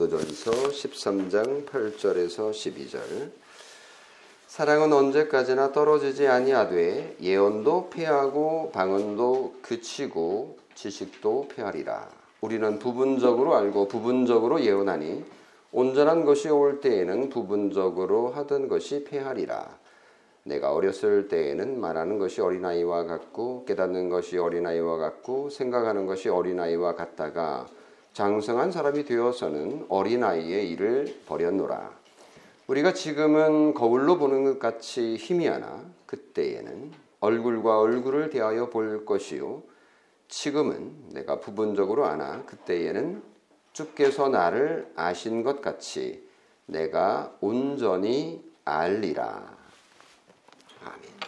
고린도전서 0.00 0.50
13장 0.50 1.66
8절에서 1.66 2.50
12절. 2.50 3.30
사랑은 4.46 4.92
언제까지나 4.92 5.72
떨어지지 5.72 6.26
아니하되 6.26 7.18
예언도 7.20 7.90
패하고 7.90 8.70
방언도 8.72 9.56
그치고 9.60 10.56
지식도 10.74 11.48
패하리라. 11.54 12.08
우리는 12.40 12.78
부분적으로 12.78 13.54
알고 13.54 13.88
부분적으로 13.88 14.62
예언하니 14.62 15.22
온전한 15.70 16.24
것이 16.24 16.48
올 16.48 16.80
때에는 16.80 17.28
부분적으로 17.28 18.30
하던 18.30 18.68
것이 18.68 19.04
패하리라. 19.04 19.78
내가 20.44 20.72
어렸을 20.72 21.28
때에는 21.28 21.78
말하는 21.78 22.18
것이 22.18 22.40
어린아이와 22.40 23.04
같고 23.04 23.66
깨닫는 23.66 24.08
것이 24.08 24.38
어린아이와 24.38 24.96
같고 24.96 25.50
생각하는 25.50 26.06
것이 26.06 26.30
어린아이와 26.30 26.94
같다가 26.94 27.66
장성한 28.12 28.72
사람이 28.72 29.04
되어서는 29.04 29.86
어린아이의 29.88 30.70
일을 30.70 31.22
버렸노라. 31.26 31.90
우리가 32.66 32.92
지금은 32.92 33.74
거울로 33.74 34.18
보는 34.18 34.44
것 34.44 34.58
같이 34.58 35.16
희미하나 35.16 35.84
그때에는 36.06 36.92
얼굴과 37.20 37.80
얼굴을 37.80 38.30
대하여 38.30 38.70
볼 38.70 39.04
것이요. 39.04 39.62
지금은 40.28 41.10
내가 41.12 41.40
부분적으로 41.40 42.06
아나 42.06 42.44
그때에는 42.44 43.22
주께서 43.72 44.28
나를 44.28 44.92
아신 44.96 45.42
것 45.42 45.60
같이 45.60 46.28
내가 46.66 47.36
온전히 47.40 48.44
알리라. 48.64 49.56
아멘. 50.84 51.19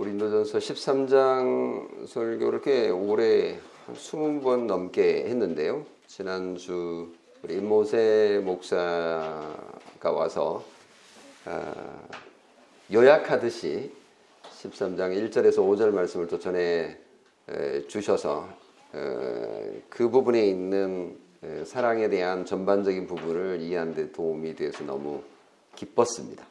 고린도전서 0.00 0.58
13장 0.60 2.06
설교를 2.06 2.62
꽤 2.62 2.88
오래 2.88 3.58
한 3.84 3.94
20번 3.94 4.64
넘게 4.64 5.26
했는데요. 5.26 5.84
지난주 6.06 7.12
우리 7.42 7.56
임모세 7.56 8.40
목사가 8.42 10.10
와서 10.10 10.64
아, 11.44 11.74
요약하듯이 12.90 13.92
13장 14.62 15.14
1절에서 15.30 15.56
5절 15.56 15.90
말씀을 15.90 16.28
또 16.28 16.38
전해 16.38 16.96
주셔서 17.86 18.48
어, 18.94 19.80
그 19.90 20.08
부분에 20.08 20.46
있는 20.46 21.18
사랑에 21.66 22.08
대한 22.08 22.46
전반적인 22.46 23.06
부분을 23.06 23.60
이해하는 23.60 23.94
데 23.94 24.12
도움이 24.12 24.56
되어서 24.56 24.82
너무 24.82 25.22
기뻤습니다. 25.76 26.46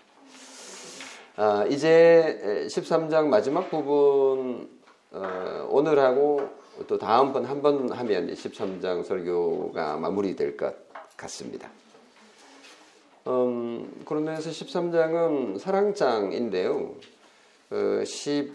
아, 1.42 1.66
이제 1.70 2.66
13장 2.68 3.28
마지막 3.28 3.70
부분 3.70 4.68
어, 5.14 5.68
오늘하고 5.72 6.50
또 6.86 6.98
다음번 6.98 7.46
한 7.46 7.62
번 7.62 7.90
하면 7.90 8.28
13장 8.28 9.06
설교가 9.06 9.96
마무리될 9.96 10.58
것 10.58 10.76
같습니다. 11.16 11.70
음, 13.28 14.02
그런 14.04 14.26
면에서 14.26 14.50
13장은 14.50 15.60
사랑장인데요. 15.60 16.96
어, 17.70 17.76
12장이 18.04 18.52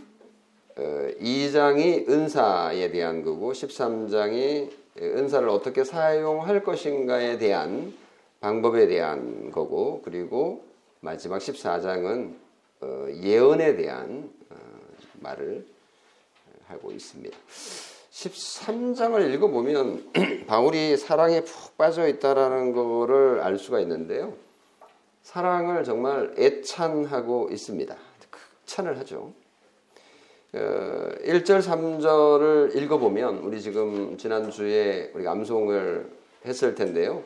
어, 2.06 2.12
은사에 2.12 2.90
대한 2.90 3.24
거고 3.24 3.52
13장이 3.52 4.70
은사를 5.00 5.48
어떻게 5.48 5.84
사용할 5.84 6.62
것인가에 6.62 7.38
대한 7.38 7.94
방법에 8.40 8.86
대한 8.88 9.50
거고 9.50 10.02
그리고 10.04 10.64
마지막 11.00 11.38
14장은 11.38 12.34
어, 12.34 12.43
예언에 13.22 13.76
대한 13.76 14.30
어, 14.50 14.56
말을 15.20 15.66
하고 16.66 16.92
있습니다. 16.92 17.36
13장을 18.10 19.34
읽어보면 19.34 20.12
바울이 20.46 20.96
사랑에 20.96 21.42
푹 21.42 21.76
빠져 21.76 22.06
있다라는 22.06 22.72
것을 22.72 23.40
알 23.40 23.58
수가 23.58 23.80
있는데요. 23.80 24.34
사랑을 25.22 25.84
정말 25.84 26.34
애찬하고 26.38 27.48
있습니다. 27.50 27.96
극찬을 28.30 28.98
하죠. 29.00 29.32
1절, 30.52 31.56
어, 31.56 31.60
3절을 31.60 32.76
읽어보면 32.76 33.38
우리 33.38 33.60
지금 33.60 34.16
지난주에 34.16 35.10
우리 35.14 35.26
암송을 35.26 36.08
했을 36.44 36.74
텐데요. 36.76 37.24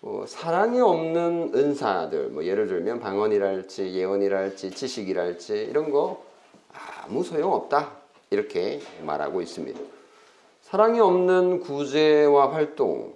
어, 0.00 0.24
사랑이 0.28 0.80
없는 0.80 1.52
은사들, 1.54 2.28
뭐 2.28 2.44
예를 2.44 2.68
들면 2.68 3.00
방언이랄지 3.00 3.94
예언이랄지 3.94 4.70
지식이랄지 4.70 5.66
이런 5.70 5.90
거 5.90 6.22
아무 7.02 7.24
소용 7.24 7.52
없다 7.52 7.96
이렇게 8.30 8.80
말하고 9.02 9.42
있습니다. 9.42 9.78
사랑이 10.62 11.00
없는 11.00 11.60
구제와 11.60 12.52
활동, 12.52 13.14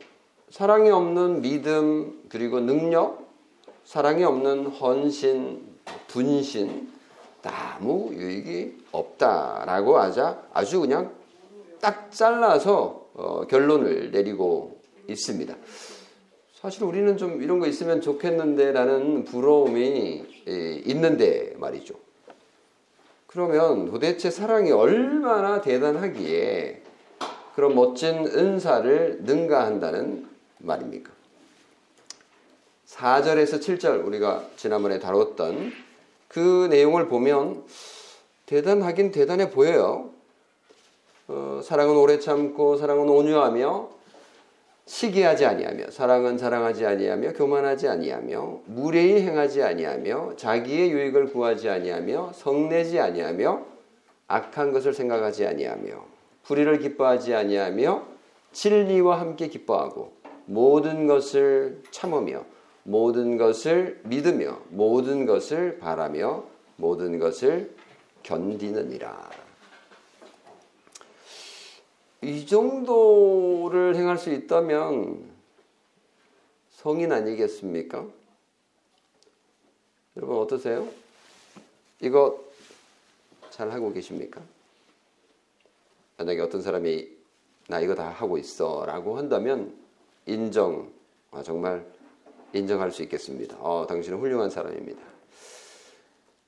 사랑이 0.51 0.91
없는 0.91 1.43
믿음 1.43 2.25
그리고 2.29 2.59
능력, 2.59 3.29
사랑이 3.85 4.25
없는 4.25 4.67
헌신, 4.67 5.63
분신 6.09 6.91
아무 7.45 8.11
유익이 8.13 8.87
없다라고 8.93 9.99
하자 9.99 10.43
아주 10.53 10.81
그냥 10.81 11.13
딱 11.81 12.11
잘라서 12.11 13.07
어, 13.15 13.47
결론을 13.47 14.11
내리고 14.11 14.81
있습니다. 15.09 15.55
사실 16.63 16.85
우리는 16.85 17.17
좀 17.17 17.43
이런 17.43 17.59
거 17.59 17.67
있으면 17.67 18.01
좋겠는데라는 18.01 19.25
부러움이 19.25 20.45
있는데 20.87 21.57
말이죠. 21.59 21.95
그러면 23.27 23.87
도대체 23.87 24.31
사랑이 24.31 24.71
얼마나 24.71 25.61
대단하기에 25.61 26.83
그런 27.57 27.75
멋진 27.75 28.29
은사를 28.29 29.23
능가한다는 29.25 30.29
말입니까? 30.59 31.11
4절에서 32.87 33.59
7절 33.59 34.07
우리가 34.07 34.47
지난번에 34.55 35.01
다뤘던 35.01 35.73
그 36.29 36.69
내용을 36.71 37.09
보면 37.09 37.65
대단하긴 38.47 39.11
대단해 39.11 39.51
보여요. 39.51 40.11
어, 41.27 41.61
사랑은 41.65 41.97
오래 41.97 42.21
참고 42.21 42.77
사랑은 42.77 43.09
온유하며 43.09 44.02
시기하지 44.85 45.47
아니하며 45.47 45.91
사랑은 45.91 46.37
자랑하지 46.37 46.87
아니하며 46.87 47.33
교만하지 47.35 47.89
아니하며 47.89 48.63
무례히 48.67 49.23
행하지 49.23 49.63
아니하며 49.63 50.37
자기의 50.37 50.91
유익을 50.91 51.27
구하지 51.27 51.69
아니하며 51.69 52.33
성내지 52.35 52.99
아니하며 52.99 53.65
악한 54.27 54.73
것을 54.73 54.93
생각하지 54.93 55.47
아니하며 55.47 56.05
불의를 56.43 56.79
기뻐하지 56.81 57.35
아니하며 57.35 58.07
진리와 58.53 59.21
함께 59.21 59.49
기뻐하고 59.49 60.13
모든 60.47 61.07
것을 61.07 61.83
참으며 61.91 62.45
모든 62.83 63.37
것을 63.37 64.01
믿으며 64.05 64.59
모든 64.71 65.27
것을 65.27 65.79
바라며 65.79 66.45
모든 66.77 67.19
것을 67.19 67.75
견디느니라. 68.25 69.42
이 72.23 72.47
정도를 72.47 73.97
행할 73.97 74.17
수 74.17 74.33
있다면 74.33 75.29
성인 76.71 77.11
아니겠습니까? 77.11 78.07
여러분 80.17 80.39
어떠세요? 80.39 80.89
이거 82.01 82.45
잘 83.51 83.73
하고 83.73 83.93
계십니까? 83.93 84.41
만약에 86.17 86.41
어떤 86.41 86.63
사람이 86.63 87.09
나 87.67 87.81
이거 87.81 87.97
다 87.97 88.09
하고 88.09 88.39
있어 88.39 88.85
라고 88.87 89.17
한다면 89.19 89.75
인정, 90.27 90.93
아, 91.33 91.43
정말 91.43 91.85
인정할 92.53 92.93
수 92.93 93.03
있겠습니다. 93.03 93.57
어, 93.59 93.87
당신은 93.89 94.19
훌륭한 94.21 94.49
사람입니다. 94.49 95.03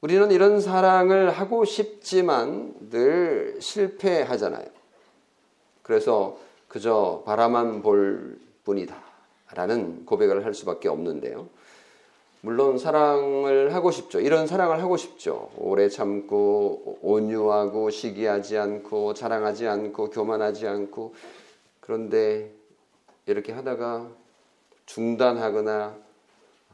우리는 0.01 0.31
이런 0.31 0.61
사랑을 0.61 1.31
하고 1.31 1.65
싶지만 1.65 2.75
늘 2.91 3.59
실패하잖아요. 3.61 4.84
그래서 5.85 6.37
그저 6.67 7.23
바라만 7.25 7.83
볼 7.83 8.37
뿐이다. 8.65 8.97
라는 9.55 10.05
고백을 10.05 10.45
할 10.45 10.53
수밖에 10.53 10.89
없는데요. 10.89 11.49
물론 12.41 12.79
사랑을 12.79 13.73
하고 13.75 13.91
싶죠. 13.91 14.21
이런 14.21 14.47
사랑을 14.47 14.83
하고 14.83 14.97
싶죠. 14.97 15.51
오래 15.57 15.89
참고 15.89 16.99
온유하고 17.03 17.91
시기하지 17.91 18.59
않고 18.59 19.15
자랑하지 19.15 19.69
않고 19.69 20.11
교만하지 20.11 20.67
않고 20.67 21.15
그런데 21.81 22.51
이렇게 23.27 23.53
하다가 23.53 24.09
중단하거나 24.87 25.97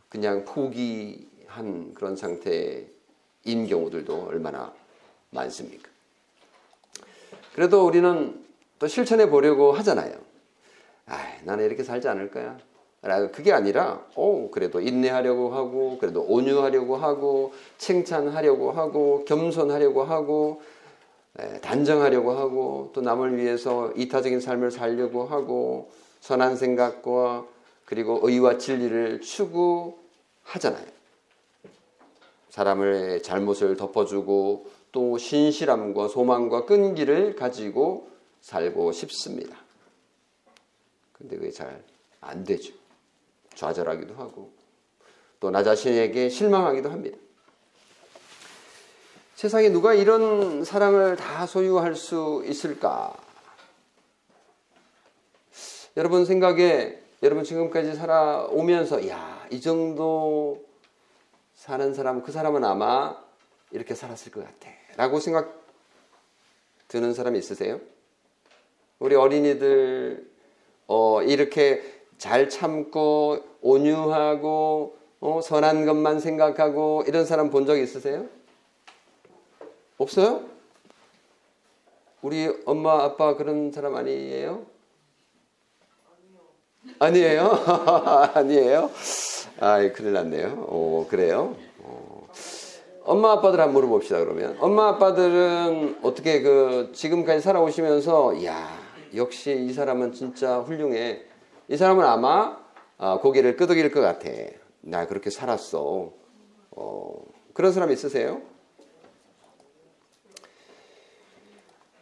그냥 0.08 0.44
포기한 0.44 1.94
그런 1.94 2.16
상태인 2.16 2.88
경우들도 3.44 4.26
얼마나 4.28 4.72
많습니까? 5.30 5.88
그래도 7.54 7.86
우리는 7.86 8.44
또 8.80 8.88
실천해 8.88 9.30
보려고 9.30 9.70
하잖아요. 9.70 10.12
아, 11.06 11.18
나는 11.44 11.66
이렇게 11.66 11.84
살지 11.84 12.08
않을 12.08 12.32
거야. 12.32 12.58
그게 13.30 13.52
아니라, 13.52 14.04
오, 14.16 14.50
그래도 14.50 14.80
인내하려고 14.80 15.54
하고, 15.54 15.98
그래도 15.98 16.22
온유하려고 16.22 16.96
하고, 16.96 17.52
칭찬하려고 17.78 18.72
하고, 18.72 19.24
겸손하려고 19.26 20.02
하고, 20.02 20.62
단정하려고 21.62 22.32
하고 22.32 22.90
또 22.92 23.00
남을 23.00 23.36
위해서 23.36 23.92
이타적인 23.96 24.40
삶을 24.40 24.70
살려고 24.70 25.24
하고 25.24 25.90
선한 26.20 26.56
생각과 26.56 27.46
그리고 27.84 28.20
의와 28.22 28.58
진리를 28.58 29.20
추구하잖아요. 29.20 30.84
사람의 32.50 33.22
잘못을 33.22 33.76
덮어주고 33.76 34.66
또 34.92 35.18
신실함과 35.18 36.08
소망과 36.08 36.66
끈기를 36.66 37.36
가지고 37.36 38.09
살고 38.40 38.92
싶습니다. 38.92 39.56
근데 41.12 41.36
그게 41.36 41.50
잘 41.50 41.82
안 42.20 42.44
되죠. 42.44 42.74
좌절하기도 43.54 44.14
하고 44.14 44.52
또 45.40 45.50
나 45.50 45.62
자신에게 45.62 46.28
실망하기도 46.28 46.90
합니다. 46.90 47.18
세상에 49.36 49.70
누가 49.70 49.94
이런 49.94 50.64
사랑을 50.64 51.16
다 51.16 51.46
소유할 51.46 51.96
수 51.96 52.42
있을까? 52.46 53.16
여러분 55.96 56.26
생각에 56.26 57.02
여러분 57.22 57.44
지금까지 57.44 57.94
살아오면서 57.94 59.08
야, 59.08 59.46
이 59.50 59.62
정도 59.62 60.62
사는 61.54 61.94
사람 61.94 62.22
그 62.22 62.32
사람은 62.32 62.64
아마 62.64 63.16
이렇게 63.70 63.94
살았을 63.94 64.30
것 64.30 64.44
같아. 64.44 64.70
라고 64.96 65.20
생각 65.20 65.58
드는 66.88 67.14
사람 67.14 67.34
있으세요? 67.34 67.80
우리 69.00 69.14
어린이들 69.16 70.24
어, 70.86 71.22
이렇게 71.22 71.82
잘 72.18 72.48
참고 72.48 73.38
온유하고 73.62 74.96
어, 75.20 75.40
선한 75.42 75.86
것만 75.86 76.20
생각하고 76.20 77.04
이런 77.06 77.24
사람 77.24 77.50
본 77.50 77.66
적 77.66 77.76
있으세요? 77.78 78.26
없어요? 79.98 80.42
우리 82.22 82.54
엄마 82.66 83.02
아빠 83.04 83.36
그런 83.36 83.72
사람 83.72 83.96
아니에요? 83.96 84.62
아니에요? 86.98 87.48
아니에요? 88.34 88.90
아, 89.60 89.76
큰일 89.92 90.12
났네요. 90.14 90.66
오, 90.68 91.06
그래요? 91.08 91.54
오. 91.84 92.24
엄마 93.04 93.32
아빠들 93.32 93.60
한번 93.60 93.74
물어봅시다 93.74 94.18
그러면. 94.20 94.56
엄마 94.60 94.88
아빠들은 94.88 95.98
어떻게 96.02 96.40
그 96.42 96.90
지금까지 96.94 97.40
살아오시면서 97.42 98.44
야 98.44 98.79
역시 99.14 99.52
이 99.52 99.72
사람은 99.72 100.12
진짜 100.12 100.60
훌륭해. 100.60 101.22
이 101.68 101.76
사람은 101.76 102.04
아마 102.04 102.58
아, 102.98 103.18
고개를 103.18 103.56
끄덕일 103.56 103.90
것 103.90 104.00
같아. 104.00 104.28
나 104.80 105.06
그렇게 105.06 105.30
살았어. 105.30 106.12
어, 106.72 107.24
그런 107.54 107.72
사람 107.72 107.90
있으세요? 107.90 108.42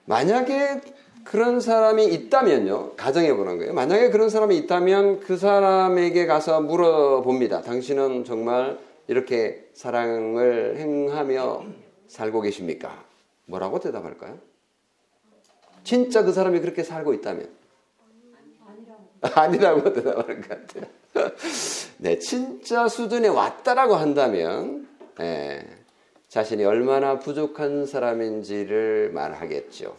만약에 0.05 0.81
그런 1.25 1.61
사람이 1.61 2.07
있다면요. 2.07 2.95
가정해 2.97 3.35
보는 3.37 3.59
거예요. 3.59 3.75
만약에 3.75 4.11
그런 4.11 4.31
사람이 4.31 4.57
있다면 4.57 5.21
그 5.21 5.37
사람에게 5.37 6.25
가서 6.27 6.63
물어봅니다. 6.63 7.63
당신은 7.63 8.25
정말 8.25 8.79
이렇게 9.09 9.69
사랑을 9.75 10.77
행하며 10.79 11.65
살고 12.07 12.41
계십니까? 12.41 13.05
뭐라고 13.45 13.79
대답할까요? 13.81 14.39
진짜 15.89 16.23
그 16.23 16.33
사람이 16.35 16.61
그렇게 16.61 16.83
살고 16.83 17.15
있다면? 17.15 17.49
아니라고 19.23 19.91
대답하는 19.95 20.43
것 20.43 20.49
같아요. 20.51 20.85
네, 21.97 22.19
진짜 22.19 22.89
수준에 22.89 23.29
왔다라고 23.29 23.95
한다면, 23.95 24.87
네, 25.17 25.67
자신이 26.29 26.67
얼마나 26.67 27.19
부족한 27.19 27.87
사람인지를 27.87 29.13
말하겠죠. 29.15 29.97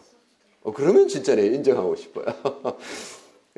어, 0.62 0.72
그러면 0.72 1.08
진짜 1.08 1.34
네, 1.34 1.46
인정하고 1.46 1.96
싶어요. 1.96 2.26
어, 2.44 2.78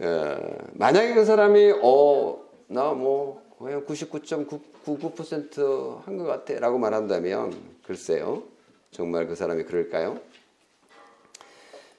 만약에 0.72 1.12
그 1.12 1.26
사람이 1.26 1.74
어, 1.82 2.42
나뭐 2.68 3.42
99.99%한 3.58 6.16
것 6.16 6.24
같아 6.24 6.58
라고 6.60 6.78
말한다면 6.78 7.52
글쎄요. 7.84 8.44
정말 8.90 9.26
그 9.26 9.34
사람이 9.34 9.64
그럴까요? 9.64 10.18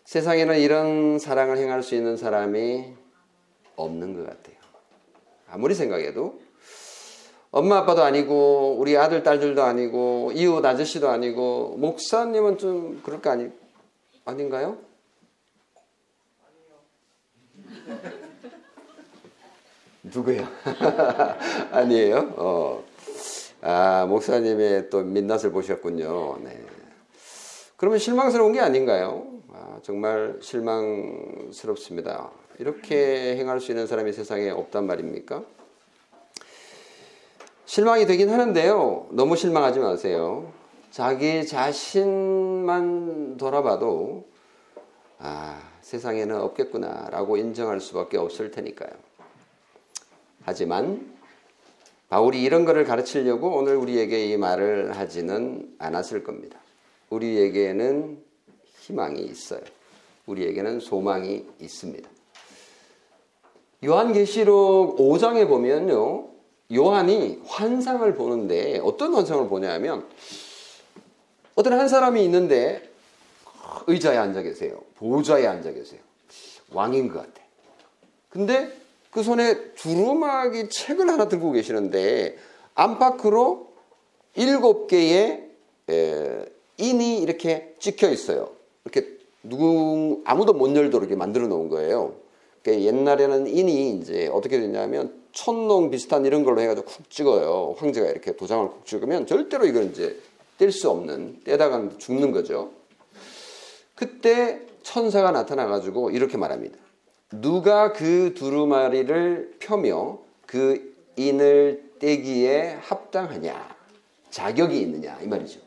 세상에는 0.05 0.59
이런 0.59 1.19
사랑을 1.19 1.57
행할 1.57 1.81
수 1.83 1.95
있는 1.95 2.17
사람이 2.17 2.93
없는 3.75 4.15
것 4.15 4.25
같아요. 4.27 4.55
아무리 5.49 5.75
생각해도 5.75 6.41
엄마 7.51 7.77
아빠도 7.77 8.03
아니고 8.03 8.77
우리 8.79 8.97
아들 8.97 9.21
딸들도 9.23 9.61
아니고 9.61 10.31
이웃 10.33 10.65
아저씨도 10.65 11.09
아니고 11.09 11.75
목사님은 11.77 12.57
좀 12.57 13.01
그럴 13.03 13.21
거 13.21 13.29
아니 13.29 13.49
아닌가요? 14.25 14.77
누구요? 20.03 20.47
아니에요? 21.71 22.33
어. 22.37 22.83
아, 23.61 24.05
목사님의 24.07 24.89
또 24.89 25.01
민낯을 25.01 25.51
보셨군요. 25.51 26.39
네. 26.43 26.61
그러면 27.77 27.99
실망스러운 27.99 28.51
게 28.51 28.59
아닌가요? 28.59 29.32
아, 29.55 29.77
정말 29.83 30.39
실망스럽습니다. 30.41 32.31
이렇게 32.57 33.37
행할 33.37 33.61
수 33.61 33.71
있는 33.71 33.85
사람이 33.85 34.11
세상에 34.11 34.49
없단 34.49 34.87
말입니까? 34.87 35.43
실망이 37.65 38.07
되긴 38.07 38.31
하는데요. 38.31 39.09
너무 39.11 39.35
실망하지 39.35 39.77
마세요. 39.79 40.51
자기 40.89 41.45
자신만 41.45 42.37
돌아봐도 43.37 44.25
아, 45.19 45.61
세상에는 45.81 46.41
없겠구나라고 46.41 47.37
인정할 47.37 47.79
수밖에 47.79 48.17
없을 48.17 48.49
테니까요. 48.49 48.89
하지만 50.45 51.13
바울이 52.09 52.41
이런 52.41 52.65
것을 52.65 52.85
가르치려고 52.85 53.55
오늘 53.55 53.75
우리에게 53.75 54.25
이 54.25 54.35
말을 54.35 54.97
하지는 54.97 55.75
않았을 55.77 56.23
겁니다. 56.23 56.57
우리에게는 57.11 58.32
희망이 58.83 59.21
있어요. 59.21 59.61
우리에게는 60.25 60.81
소망이 60.81 61.45
있습니다. 61.59 62.09
요한계시록 63.85 64.97
5장에 64.97 65.47
보면요. 65.47 66.27
요한이 66.73 67.41
환상을 67.45 68.13
보는데 68.15 68.79
어떤 68.83 69.13
환상을 69.13 69.47
보냐면 69.47 70.07
어떤 71.55 71.73
한 71.79 71.87
사람이 71.87 72.23
있는데 72.25 72.89
의자에 73.87 74.17
앉아 74.17 74.41
계세요. 74.41 74.81
보좌에 74.95 75.47
앉아 75.47 75.71
계세요. 75.71 76.01
왕인 76.71 77.07
것 77.07 77.19
같아. 77.19 77.41
근데 78.29 78.71
그 79.11 79.23
손에 79.23 79.73
두루마기 79.75 80.69
책을 80.69 81.07
하나 81.07 81.29
들고 81.29 81.51
계시는데 81.51 82.37
안팎으로 82.75 83.73
일곱 84.35 84.87
개의 84.87 85.49
인이 86.77 87.19
이렇게 87.21 87.75
찍혀 87.79 88.09
있어요. 88.09 88.62
이렇게 88.85 89.17
누구 89.43 90.21
아무도 90.25 90.53
못 90.53 90.75
열도록 90.75 91.11
만들어 91.17 91.47
놓은 91.47 91.69
거예요. 91.69 92.15
그러니까 92.61 92.85
옛날에는 92.85 93.47
인이 93.47 93.97
이제 93.97 94.27
어떻게 94.27 94.59
됐냐면 94.59 95.21
천농 95.33 95.89
비슷한 95.89 96.25
이런 96.25 96.43
걸로 96.43 96.61
해가지고 96.61 96.87
쿡 96.87 97.09
찍어요. 97.09 97.75
황제가 97.77 98.09
이렇게 98.09 98.35
도장을 98.35 98.69
쿡 98.69 98.85
찍으면 98.85 99.27
절대로 99.27 99.65
이걸 99.65 99.85
이제 99.85 100.17
뗄 100.57 100.71
수 100.71 100.89
없는 100.89 101.41
떼다가 101.43 101.97
죽는 101.97 102.31
거죠. 102.31 102.71
그때 103.95 104.61
천사가 104.83 105.31
나타나가지고 105.31 106.11
이렇게 106.11 106.37
말합니다. 106.37 106.77
누가 107.41 107.93
그 107.93 108.33
두루마리를 108.35 109.55
펴며 109.59 110.19
그 110.45 110.93
인을 111.15 111.91
떼기에 111.99 112.77
합당하냐? 112.81 113.75
자격이 114.29 114.79
있느냐? 114.81 115.19
이 115.21 115.27
말이죠. 115.27 115.59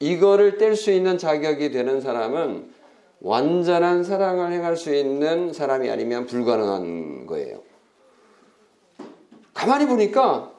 이거를 0.00 0.58
뗄 0.58 0.76
수 0.76 0.90
있는 0.92 1.18
자격이 1.18 1.70
되는 1.70 2.00
사람은 2.00 2.72
완전한 3.20 4.04
사랑을 4.04 4.52
행할 4.52 4.76
수 4.76 4.94
있는 4.94 5.52
사람이 5.52 5.90
아니면 5.90 6.26
불가능한 6.26 7.26
거예요. 7.26 7.62
가만히 9.52 9.86
보니까 9.86 10.52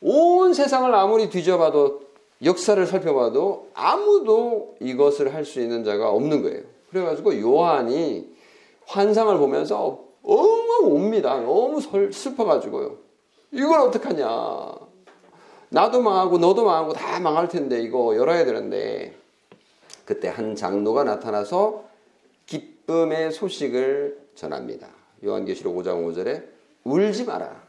온 0.00 0.54
세상을 0.54 0.92
아무리 0.92 1.30
뒤져봐도 1.30 2.00
역사를 2.42 2.84
살펴봐도 2.84 3.68
아무도 3.74 4.74
이것을 4.80 5.34
할 5.34 5.44
수 5.44 5.60
있는 5.60 5.84
자가 5.84 6.10
없는 6.10 6.42
거예요. 6.42 6.62
그래가지고 6.90 7.38
요한이 7.38 8.28
환상을 8.86 9.36
보면서 9.38 10.00
너무 10.24 10.78
옵니다. 10.82 11.38
너무 11.38 11.80
슬퍼가지고요. 11.80 12.96
이걸 13.52 13.80
어떡하냐. 13.80 14.79
나도 15.70 16.02
망하고 16.02 16.38
너도 16.38 16.64
망하고 16.64 16.92
다 16.92 17.20
망할 17.20 17.48
텐데 17.48 17.80
이거 17.80 18.16
열어야 18.16 18.44
되는데 18.44 19.14
그때 20.04 20.28
한 20.28 20.56
장로가 20.56 21.04
나타나서 21.04 21.84
기쁨의 22.46 23.32
소식을 23.32 24.18
전합니다. 24.34 24.88
요한계시록 25.24 25.76
5장 25.76 26.04
5절에 26.04 26.44
울지 26.84 27.24
마라. 27.24 27.62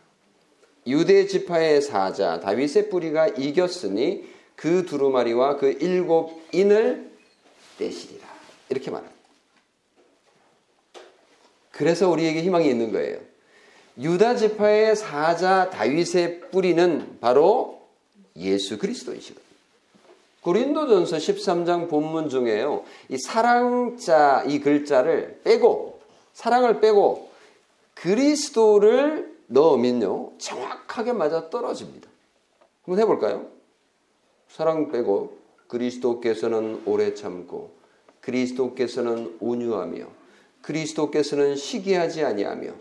유대 0.87 1.27
지파의 1.27 1.81
사자 1.81 2.39
다윗의 2.39 2.89
뿌리가 2.89 3.27
이겼으니 3.27 4.25
그 4.55 4.85
두루마리와 4.85 5.57
그 5.57 5.77
일곱 5.79 6.41
인을 6.51 7.11
되시리라. 7.77 8.27
이렇게 8.69 8.89
말합니다. 8.89 9.21
그래서 11.71 12.09
우리에게 12.09 12.41
희망이 12.41 12.67
있는 12.67 12.91
거예요. 12.91 13.19
유다 13.99 14.35
지파의 14.35 14.95
사자 14.95 15.69
다윗의 15.69 16.49
뿌리는 16.51 17.19
바로 17.19 17.80
예수 18.35 18.77
그리스도이시거든요. 18.77 19.51
고린도전서 20.41 21.17
13장 21.17 21.89
본문 21.89 22.29
중에요. 22.29 22.83
이 23.09 23.17
사랑자 23.17 24.43
이 24.47 24.59
글자를 24.59 25.41
빼고 25.43 26.01
사랑을 26.33 26.79
빼고 26.79 27.29
그리스도를 27.93 29.31
넣으면요. 29.47 30.31
정확하게 30.39 31.13
맞아 31.13 31.49
떨어집니다. 31.49 32.09
한번 32.83 32.99
해 32.99 33.05
볼까요? 33.05 33.47
사랑 34.49 34.91
빼고 34.91 35.37
그리스도께서는 35.67 36.81
오래 36.85 37.13
참고 37.13 37.71
그리스도께서는 38.21 39.37
온유하며 39.39 40.05
그리스도께서는 40.61 41.55
시기하지 41.55 42.23
아니하며 42.23 42.71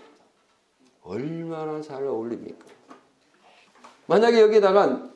얼마나 1.02 1.80
잘 1.80 2.04
어울립니까? 2.04 2.64
만약에 4.06 4.40
여기다가 4.40 5.10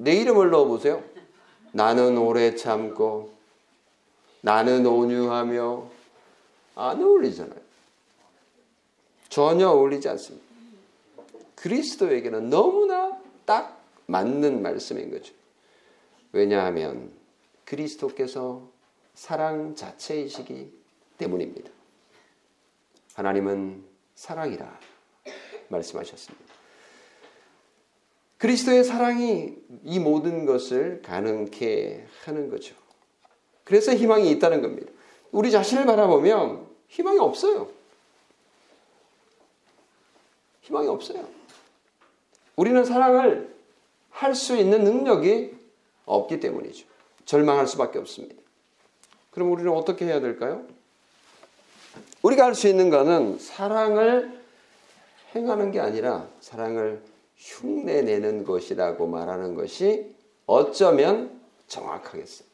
내 0.00 0.14
이름을 0.14 0.48
넣어보세요. 0.48 1.04
나는 1.72 2.16
오래 2.16 2.56
참고 2.56 3.34
나는 4.40 4.86
온유하며 4.86 5.90
안 6.74 7.02
어울리잖아요. 7.02 7.60
전혀 9.28 9.68
어울리지 9.68 10.08
않습니다. 10.08 10.46
그리스도에게는 11.54 12.48
너무나 12.48 13.20
딱 13.44 13.84
맞는 14.06 14.62
말씀인 14.62 15.10
거죠. 15.10 15.34
왜냐하면 16.32 17.12
그리스도께서 17.66 18.62
사랑 19.14 19.74
자체이시기 19.74 20.72
때문입니다. 21.18 21.70
하나님은 23.14 23.84
사랑이라 24.14 24.80
말씀하셨습니다. 25.68 26.49
그리스도의 28.40 28.84
사랑이 28.84 29.54
이 29.84 29.98
모든 29.98 30.46
것을 30.46 31.02
가능케 31.02 32.06
하는 32.24 32.48
거죠. 32.48 32.74
그래서 33.64 33.94
희망이 33.94 34.30
있다는 34.30 34.62
겁니다. 34.62 34.90
우리 35.30 35.50
자신을 35.50 35.84
바라보면 35.84 36.66
희망이 36.88 37.18
없어요. 37.18 37.68
희망이 40.62 40.88
없어요. 40.88 41.28
우리는 42.56 42.82
사랑을 42.84 43.54
할 44.10 44.34
수 44.34 44.56
있는 44.56 44.84
능력이 44.84 45.54
없기 46.06 46.40
때문이죠. 46.40 46.86
절망할 47.26 47.66
수밖에 47.66 47.98
없습니다. 47.98 48.34
그럼 49.30 49.52
우리는 49.52 49.70
어떻게 49.70 50.06
해야 50.06 50.20
될까요? 50.20 50.64
우리가 52.22 52.46
할 52.46 52.54
수 52.54 52.68
있는 52.68 52.88
것은 52.88 53.38
사랑을 53.38 54.40
행하는 55.34 55.72
게 55.72 55.80
아니라 55.80 56.26
사랑을 56.40 57.02
흉내 57.40 58.02
내는 58.02 58.44
것이라고 58.44 59.06
말하는 59.06 59.54
것이 59.54 60.14
어쩌면 60.46 61.40
정확하겠어요. 61.68 62.48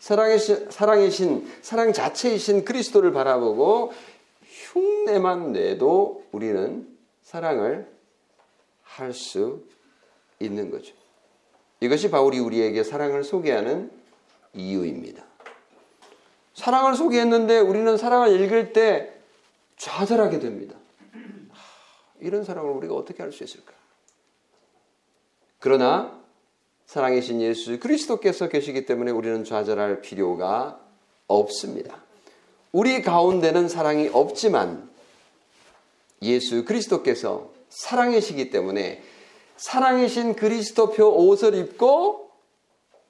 사랑이신, 0.00 0.70
사랑이신, 0.70 1.52
사랑 1.62 1.92
자체이신 1.92 2.64
그리스도를 2.64 3.12
바라보고 3.12 3.92
흉내만 4.44 5.52
내도 5.52 6.24
우리는 6.32 6.86
사랑을 7.22 7.88
할 8.82 9.12
수 9.12 9.62
있는 10.40 10.70
거죠. 10.70 10.94
이것이 11.80 12.10
바울이 12.10 12.38
우리에게 12.38 12.84
사랑을 12.84 13.24
소개하는 13.24 13.90
이유입니다. 14.52 15.24
사랑을 16.54 16.94
소개했는데 16.94 17.58
우리는 17.60 17.96
사랑을 17.96 18.40
읽을 18.40 18.72
때 18.72 19.12
좌절하게 19.76 20.38
됩니다. 20.38 20.76
이런 22.20 22.44
사랑을 22.44 22.70
우리가 22.72 22.94
어떻게 22.94 23.22
할 23.22 23.32
수 23.32 23.44
있을까? 23.44 23.73
그러나 25.64 26.22
사랑이신 26.84 27.40
예수 27.40 27.80
그리스도께서 27.80 28.50
계시기 28.50 28.84
때문에 28.84 29.10
우리는 29.10 29.44
좌절할 29.44 30.02
필요가 30.02 30.78
없습니다. 31.26 32.02
우리 32.70 33.00
가운데는 33.00 33.70
사랑이 33.70 34.10
없지만 34.12 34.90
예수 36.20 36.66
그리스도께서 36.66 37.50
사랑이시기 37.70 38.50
때문에 38.50 39.02
사랑이신 39.56 40.34
그리스도표 40.34 41.28
옷을 41.28 41.54
입고 41.54 42.28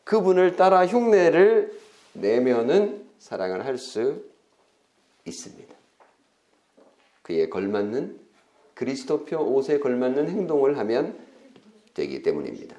그분을 0.05 0.55
따라 0.55 0.87
흉내를 0.87 1.77
내면은 2.13 3.05
사랑을 3.19 3.67
할 3.67 3.79
수 3.79 4.23
있습니다. 5.25 5.75
그에 7.23 7.49
걸맞는 7.49 8.21
그리스도표 8.75 9.39
옷에 9.39 9.81
걸맞는 9.81 10.29
행동을 10.29 10.79
하면 10.79 11.24
되기 11.95 12.23
때문입니다. 12.23 12.77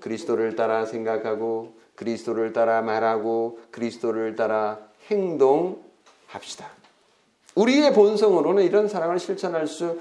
그리스도를 0.00 0.56
따라 0.56 0.84
생각하고 0.84 1.78
그리스도를 1.94 2.52
따라 2.52 2.82
말하고 2.82 3.58
그리스도를 3.70 4.36
따라 4.36 4.78
행동합시다. 5.10 6.70
우리의 7.54 7.92
본성으로는 7.92 8.62
이런 8.64 8.86
사랑을 8.88 9.18
실천할 9.18 9.66
수 9.66 9.98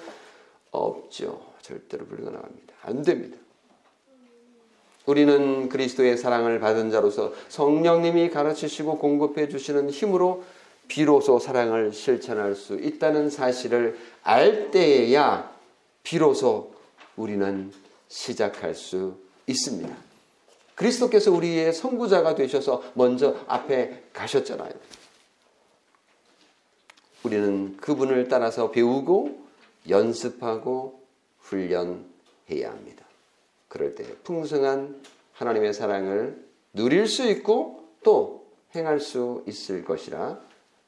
없죠. 0.72 1.42
절대로 1.62 2.06
불가능합니다. 2.06 2.74
안 2.84 3.02
됩니다. 3.02 3.38
우리는 5.08 5.70
그리스도의 5.70 6.18
사랑을 6.18 6.60
받은 6.60 6.92
자로서 6.92 7.34
성령님이 7.48 8.30
가르치시고 8.30 9.00
공급해 9.00 9.48
주시는 9.48 9.90
힘으로 9.90 10.44
비로소 10.88 11.40
사랑을 11.40 11.94
실천할 11.94 12.56
수 12.56 12.76
있다는 12.76 13.30
사실을 13.30 13.98
알 14.22 14.70
때에야 14.72 15.52
비로소 16.04 16.74
우리는 17.16 17.72
시작할 18.08 18.76
수 18.76 19.18
있습니다. 19.48 19.96
그리스도께서 20.76 21.32
우리의 21.32 21.74
선구자가 21.74 22.36
되셔서 22.36 22.84
먼저 22.94 23.36
앞에 23.48 24.04
가셨잖아요. 24.14 24.72
우리는 27.24 27.76
그분을 27.78 28.28
따라서 28.28 28.72
배우고 28.72 29.48
연습하고 29.90 31.02
훈련해야 31.40 32.70
합니다. 32.70 33.06
그럴 33.68 33.96
때 33.96 34.04
풍성한 34.24 35.02
하나님의 35.34 35.74
사랑을 35.74 36.48
누릴 36.74 37.08
수 37.08 37.28
있고 37.28 37.90
또 38.04 38.48
행할 38.76 39.00
수 39.00 39.44
있을 39.48 39.84
것이라 39.84 40.40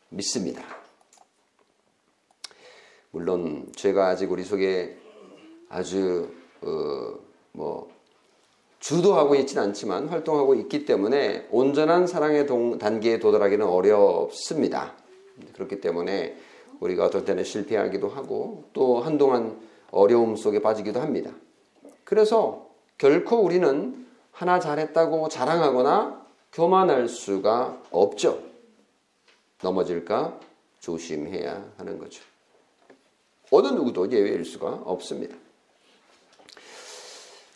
믿습니다. 0.09 0.63
물론 3.11 3.71
제가 3.75 4.09
아직 4.09 4.31
우리 4.31 4.43
속에 4.43 4.97
아주 5.67 6.31
어, 6.61 7.13
뭐 7.51 7.89
주도하고 8.79 9.35
있지는 9.35 9.63
않지만 9.63 10.07
활동하고 10.07 10.55
있기 10.55 10.85
때문에 10.85 11.47
온전한 11.51 12.07
사랑의 12.07 12.47
동, 12.47 12.77
단계에 12.77 13.19
도달하기는 13.19 13.65
어렵습니다. 13.65 14.93
그렇기 15.53 15.81
때문에 15.81 16.37
우리가 16.79 17.05
어떨 17.05 17.25
때는 17.25 17.43
실패하기도 17.43 18.07
하고 18.07 18.65
또 18.73 18.99
한동안 18.99 19.59
어려움 19.91 20.35
속에 20.35 20.61
빠지기도 20.61 21.01
합니다. 21.01 21.31
그래서 22.03 22.69
결코 22.97 23.37
우리는 23.37 24.05
하나 24.31 24.59
잘했다고 24.59 25.27
자랑하거나 25.29 26.25
교만할 26.53 27.07
수가 27.07 27.81
없죠. 27.91 28.41
넘어질까 29.61 30.39
조심해야 30.79 31.73
하는 31.77 31.99
거죠. 31.99 32.23
어느 33.51 33.67
누구도 33.67 34.09
예외일 34.11 34.45
수가 34.45 34.81
없습니다. 34.85 35.35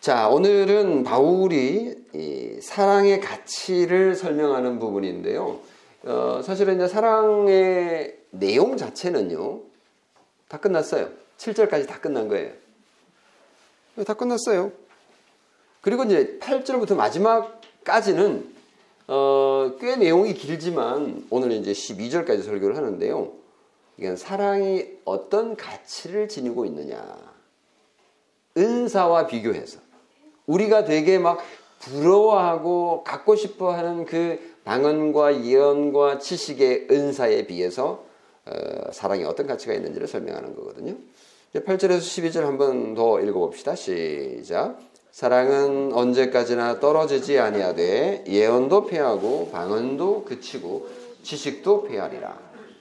자, 0.04 0.28
오늘은 0.28 1.06
바울이 1.06 1.96
사랑의 2.62 3.22
가치를 3.22 4.16
설명하는 4.16 4.78
부분인데요. 4.78 5.62
어, 6.04 6.42
사실은 6.44 6.76
이제 6.76 6.90
사랑의 6.90 8.18
내용 8.32 8.76
자체는요, 8.76 9.62
다 10.50 10.58
끝났어요. 10.58 11.10
7절까지 11.38 11.88
다 11.88 12.02
끝난 12.02 12.28
거예요. 12.28 12.52
다 14.06 14.14
끝났어요. 14.14 14.74
그리고 15.80 16.04
이제 16.04 16.38
8절부터 16.42 16.96
마지막까지는 16.96 18.54
어, 19.08 19.78
꽤 19.80 19.96
내용이 19.96 20.34
길지만 20.34 21.26
오늘 21.30 21.54
이제 21.54 21.72
12절까지 21.72 22.44
설교를 22.44 22.76
하는데요. 22.76 23.32
이건 24.00 24.18
사랑이 24.18 24.86
어떤 25.06 25.56
가치를 25.56 26.28
지니고 26.28 26.66
있느냐. 26.66 27.02
은사와 28.58 29.28
비교해서. 29.28 29.80
우리가 30.46 30.86
되게 30.86 31.20
막 31.20 31.40
부러워하고 31.80 33.04
갖고 33.04 33.36
싶어 33.36 33.74
하는 33.74 34.06
그 34.06 34.40
방언과 34.64 35.44
예언과 35.44 36.20
지식의 36.20 36.88
은사에 36.90 37.46
비해서 37.48 38.06
어, 38.46 38.92
사랑이 38.92 39.24
어떤 39.24 39.48
가치가 39.48 39.74
있는지를 39.74 40.08
설명하는 40.08 40.56
거거든요. 40.56 40.96
8절에서 41.54 42.00
12절 42.00 42.42
한번 42.42 42.96
더 42.96 43.20
읽어봅시다. 43.22 43.76
시작. 43.76 44.80
사랑은 45.12 45.94
언제까지나 45.94 46.80
떨어지지 46.80 47.38
아니하되 47.38 48.24
예언도 48.28 48.88
패하고 48.88 49.50
방언도 49.52 50.24
그치고 50.24 50.88
지식도 51.22 51.84
패하리라. 51.84 52.36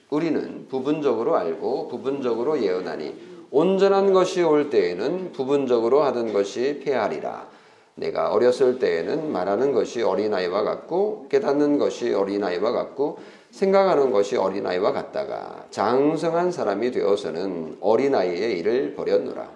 우리는 0.09 0.67
부분적으로 0.67 1.35
알고 1.35 1.89
부분적으로 1.89 2.61
예언하니 2.61 3.32
온전한 3.55 4.13
것이 4.13 4.41
올 4.41 4.71
때에는 4.71 5.31
부분적으로 5.31 6.01
하던 6.01 6.33
것이 6.33 6.81
패하리라. 6.83 7.47
내가 7.93 8.33
어렸을 8.33 8.79
때에는 8.79 9.31
말하는 9.31 9.73
것이 9.73 10.01
어린아이와 10.01 10.63
같고 10.63 11.27
깨닫는 11.29 11.77
것이 11.77 12.15
어린아이와 12.15 12.71
같고 12.71 13.19
생각하는 13.51 14.09
것이 14.09 14.37
어린아이와 14.37 14.91
같다가 14.91 15.67
장성한 15.69 16.51
사람이 16.51 16.89
되어서는 16.89 17.77
어린아이의 17.79 18.57
일을 18.57 18.95
버렸노라. 18.95 19.47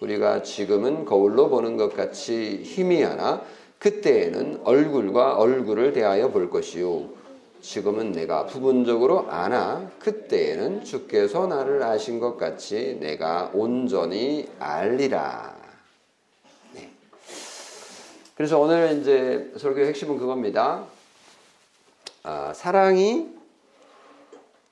우리가 0.00 0.42
지금은 0.42 1.04
거울로 1.04 1.50
보는 1.50 1.76
것 1.76 1.94
같이 1.94 2.62
희미하나 2.64 3.42
그때에는 3.78 4.60
얼굴과 4.64 5.36
얼굴을 5.36 5.92
대하여 5.92 6.30
볼 6.30 6.48
것이요. 6.48 7.25
지금은 7.60 8.12
내가 8.12 8.46
부분적으로 8.46 9.30
아나 9.30 9.90
그때에는 9.98 10.84
주께서 10.84 11.46
나를 11.46 11.82
아신 11.82 12.20
것 12.20 12.36
같이 12.36 12.98
내가 13.00 13.50
온전히 13.52 14.48
알리라. 14.58 15.56
네. 16.74 16.90
그래서 18.36 18.58
오늘 18.58 19.00
이제 19.00 19.52
설교의 19.58 19.88
핵심은 19.88 20.18
그겁니다. 20.18 20.84
아, 22.22 22.52
사랑이 22.54 23.28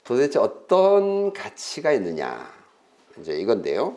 도대체 0.04 0.38
어떤 0.38 1.32
가치가 1.32 1.92
있느냐. 1.92 2.52
이제 3.18 3.38
이건데요. 3.38 3.96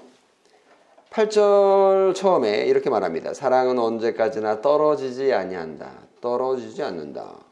8절 1.10 2.16
처음에 2.16 2.66
이렇게 2.66 2.90
말합니다. 2.90 3.34
사랑은 3.34 3.80
언제까지나 3.80 4.62
떨어지지 4.62 5.34
아니한다. 5.34 5.92
떨어지지 6.22 6.84
않는다. 6.84 7.47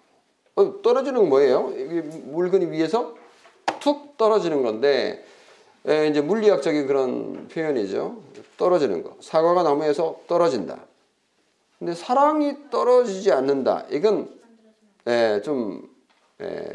어, 0.56 0.82
떨어지는 0.82 1.22
건 1.22 1.30
뭐예요? 1.30 1.74
물건이 2.26 2.68
위에서 2.68 3.16
툭 3.80 4.18
떨어지는 4.18 4.64
건데 4.64 5.24
에, 5.88 6.08
이제 6.08 6.22
물리학적인 6.22 6.88
그런 6.88 7.48
표현이죠. 7.50 8.18
떨어지는 8.58 9.04
거. 9.04 9.16
사과가 9.20 9.64
나무에서 9.64 10.22
떨어진다. 10.28 10.80
근데 11.78 11.94
사랑이 11.94 12.70
떨어지지 12.72 13.32
않는다. 13.32 13.86
이건 13.92 14.30
에, 15.06 15.42
좀 15.42 15.88
에, 16.42 16.66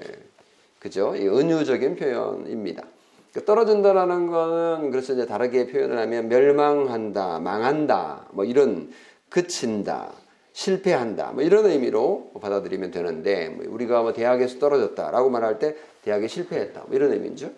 그죠? 0.79 1.17
이 1.17 1.27
은유적인 1.27 1.97
표현입니다. 1.97 2.85
그 3.33 3.45
떨어진다라는 3.45 4.27
거는 4.27 4.91
그래서 4.91 5.13
이제 5.13 5.27
다르게 5.27 5.69
표현을 5.69 5.99
하면 5.99 6.29
멸망한다, 6.29 7.39
망한다, 7.39 8.27
뭐 8.33 8.45
이런 8.45 8.93
그친다, 9.29 10.13
실패한다, 10.61 11.33
뭐 11.33 11.43
이런 11.43 11.65
의미로 11.65 12.33
받아들이면 12.39 12.91
되는데 12.91 13.49
뭐 13.49 13.65
우리가 13.67 14.03
뭐 14.03 14.13
대학에서 14.13 14.59
떨어졌다라고 14.59 15.31
말할 15.31 15.59
때 15.59 15.75
대학에 16.03 16.27
실패했다, 16.29 16.85
뭐 16.87 16.95
이런 16.95 17.13
의미죠. 17.13 17.51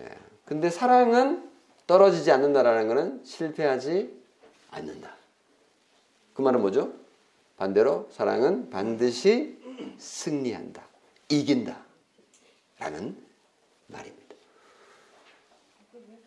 예. 0.00 0.08
근데 0.46 0.70
사랑은 0.70 1.50
떨어지지 1.86 2.32
않는다라는 2.32 2.88
것은 2.88 3.20
실패하지 3.24 4.10
않는다. 4.70 5.14
그 6.32 6.40
말은 6.40 6.62
뭐죠? 6.62 6.94
반대로 7.58 8.08
사랑은 8.10 8.70
반드시 8.70 9.58
승리한다, 9.98 10.82
이긴다, 11.28 11.76
라는 12.78 13.18
말입니다. 13.88 14.34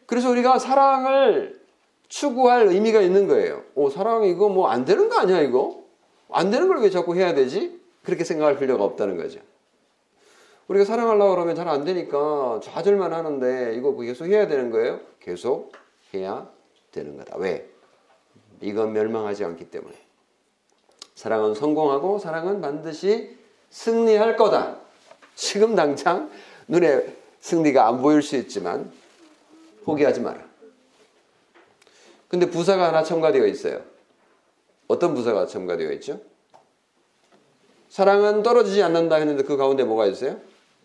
그래서 0.06 0.30
우리가 0.30 0.60
사랑을 0.60 1.60
추구할 2.08 2.68
의미가 2.68 3.02
있는 3.02 3.28
거예요. 3.28 3.64
오, 3.74 3.90
사랑 3.90 4.26
이거 4.26 4.48
뭐 4.48 4.70
안 4.70 4.86
되는 4.86 5.10
거 5.10 5.18
아니야, 5.18 5.42
이거? 5.42 5.87
안 6.30 6.52
되는 6.52 6.68
걸 6.68 6.78
왜 6.80 6.90
자꾸 6.90 7.16
해야 7.16 7.34
되지? 7.34 7.80
그렇게 8.04 8.24
생각할 8.24 8.58
필요가 8.58 8.84
없다는 8.84 9.18
거죠. 9.18 9.40
우리가 10.68 10.86
사랑하려고 10.86 11.32
그러면 11.36 11.56
잘 11.56 11.68
안 11.68 11.86
되니까 11.86 12.60
좌절만 12.64 13.14
하는데 13.14 13.74
이거 13.76 13.96
계속 13.98 14.26
해야 14.26 14.48
되는 14.48 14.70
거예요? 14.70 15.00
계속 15.20 15.72
해야 16.14 16.50
되는 16.92 17.18
거다. 17.18 17.38
왜? 17.38 17.70
이건 18.62 18.94
멸망하지 18.94 19.44
않기 19.46 19.70
때문에. 19.70 19.96
사랑은 21.16 21.54
성공하고 21.56 22.20
사랑은 22.20 22.62
반드시 22.62 23.38
승리할 23.70 24.36
거다. 24.38 24.78
지금 25.36 25.76
당장 25.76 26.30
눈에 26.68 27.16
승리가 27.40 27.88
안 27.88 28.02
보일 28.02 28.22
수 28.22 28.36
있지만 28.36 28.92
포기하지 29.84 30.22
마라. 30.22 30.46
근데 32.28 32.50
부사가 32.50 32.88
하나 32.88 33.04
첨가되어 33.04 33.46
있어요. 33.48 33.82
어떤 34.88 35.14
부사가 35.14 35.46
첨가되어 35.46 35.92
있죠? 35.94 36.20
사랑은 37.90 38.44
떨어지지 38.44 38.82
않는다 38.84 39.16
했는데 39.16 39.44
그 39.44 39.58
가운데 39.58 39.84
뭐가 39.84 40.06
있어요? 40.08 40.38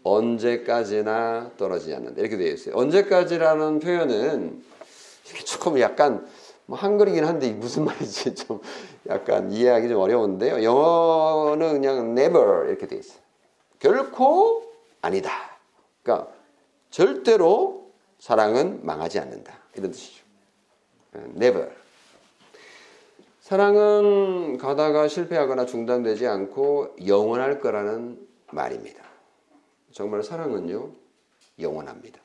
언제까지나 0.04 1.52
떨어지지 1.56 1.94
않는다. 1.94 2.20
이렇게 2.20 2.36
되어 2.36 2.52
있어요. 2.52 2.74
언제까지라는 2.76 3.80
표현은 3.80 4.62
조금 5.46 5.78
약간 5.80 6.26
뭐 6.66 6.78
한글이긴 6.78 7.24
한데 7.24 7.52
무슨 7.52 7.84
말인지 7.84 8.34
좀 8.46 8.60
약간 9.08 9.52
이해하기 9.52 9.88
좀 9.88 9.98
어려운데요. 10.00 10.62
영어는 10.62 11.72
그냥 11.72 12.18
never 12.18 12.68
이렇게 12.68 12.86
되어 12.86 12.98
있어요. 12.98 13.18
결코 13.78 14.64
아니다. 15.00 15.30
그러니까 16.02 16.32
절대로 16.90 17.90
사랑은 18.18 18.80
망하지 18.84 19.18
않는다. 19.18 19.52
이런 19.76 19.90
뜻이죠. 19.90 20.22
never. 21.36 21.81
사랑은 23.52 24.56
가다가 24.56 25.08
실패하거나 25.08 25.66
중단되지 25.66 26.26
않고 26.26 26.96
영원할 27.06 27.60
거라는 27.60 28.26
말입니다. 28.50 29.04
정말 29.90 30.22
사랑은요, 30.22 30.90
영원합니다. 31.60 32.18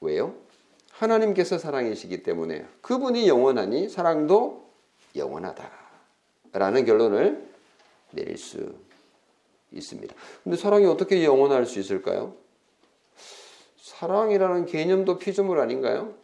왜요? 0.00 0.34
하나님께서 0.92 1.58
사랑이시기 1.58 2.22
때문에 2.22 2.64
그분이 2.80 3.28
영원하니 3.28 3.90
사랑도 3.90 4.70
영원하다. 5.14 5.70
라는 6.54 6.86
결론을 6.86 7.46
내릴 8.12 8.38
수 8.38 8.74
있습니다. 9.72 10.14
근데 10.42 10.56
사랑이 10.56 10.86
어떻게 10.86 11.22
영원할 11.22 11.66
수 11.66 11.80
있을까요? 11.80 12.34
사랑이라는 13.76 14.64
개념도 14.64 15.18
피조물 15.18 15.60
아닌가요? 15.60 16.14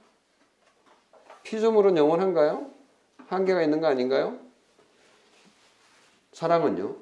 피조물은 1.43 1.99
영원한가요? 1.99 2.78
한계가 3.29 3.63
있는 3.63 3.81
거 3.81 3.87
아닌가요? 3.87 4.39
사랑은요, 6.33 6.97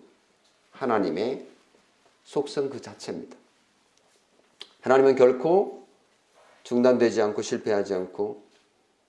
하나님의 0.73 1.47
속성 2.25 2.71
그 2.71 2.81
자체입니다. 2.81 3.37
하나님은 4.81 5.17
결코 5.17 5.87
중단되지 6.65 7.23
않고 7.23 7.43
실패하지 7.43 7.95
않고 7.95 8.43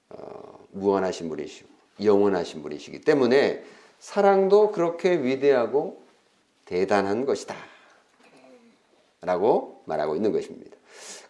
어, 0.10 0.68
무한하신 0.72 1.30
분이시고 1.30 1.70
영원하신 2.04 2.62
분이시기 2.62 3.02
때문에 3.02 3.64
사랑도 4.00 4.72
그렇게 4.72 5.12
위대하고 5.24 6.04
대단한 6.66 7.26
것이다. 7.26 7.56
라고 9.22 9.82
말하고 9.86 10.16
있는 10.16 10.32
것입니다. 10.32 10.78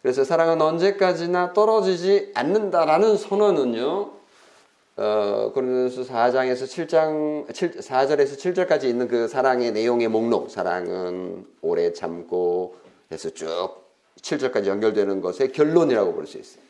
그래서 0.01 0.23
사랑은 0.23 0.61
언제까지나 0.61 1.53
떨어지지 1.53 2.31
않는다라는 2.35 3.17
선언은요, 3.17 4.16
어, 4.97 5.51
고린도서 5.53 6.11
4장에서 6.11 6.63
7장, 6.65 7.53
7, 7.53 7.71
4절에서 7.73 8.35
7절까지 8.35 8.85
있는 8.85 9.07
그 9.07 9.27
사랑의 9.27 9.71
내용의 9.71 10.07
목록, 10.07 10.49
사랑은 10.49 11.45
오래 11.61 11.93
참고 11.93 12.75
해서 13.11 13.29
쭉 13.29 13.45
7절까지 14.21 14.65
연결되는 14.65 15.21
것의 15.21 15.51
결론이라고 15.53 16.13
볼 16.13 16.25
수 16.25 16.39
있어요. 16.39 16.63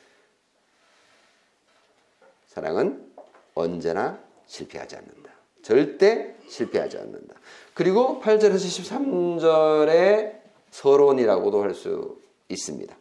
사랑은 2.47 3.13
언제나 3.55 4.19
실패하지 4.47 4.97
않는다. 4.97 5.31
절대 5.61 6.35
실패하지 6.49 6.97
않는다. 6.97 7.35
그리고 7.73 8.19
8절에서 8.21 8.55
13절의 8.55 10.37
서론이라고도 10.71 11.63
할 11.63 11.73
수 11.73 12.19
있습니다. 12.49 12.95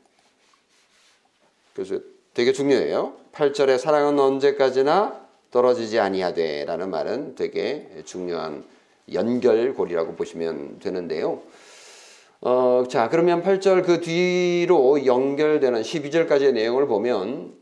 그래서 1.75 2.01
되게 2.37 2.53
중요해요. 2.53 3.15
8절에 3.33 3.79
사랑은 3.79 4.21
언제까지나 4.21 5.27
떨어지지 5.51 5.99
아니하되라는 5.99 6.91
말은 6.91 7.35
되게 7.35 7.89
중요한 8.05 8.63
연결고리라고 9.11 10.17
보시면 10.17 10.81
되는데요. 10.81 11.41
어, 12.43 12.85
자, 12.91 13.09
그러면 13.09 13.43
8절 13.43 13.87
그 13.87 14.03
뒤로 14.03 15.07
연결되는 15.07 15.81
12절까지의 15.81 16.53
내용을 16.53 16.87
보면 16.87 17.55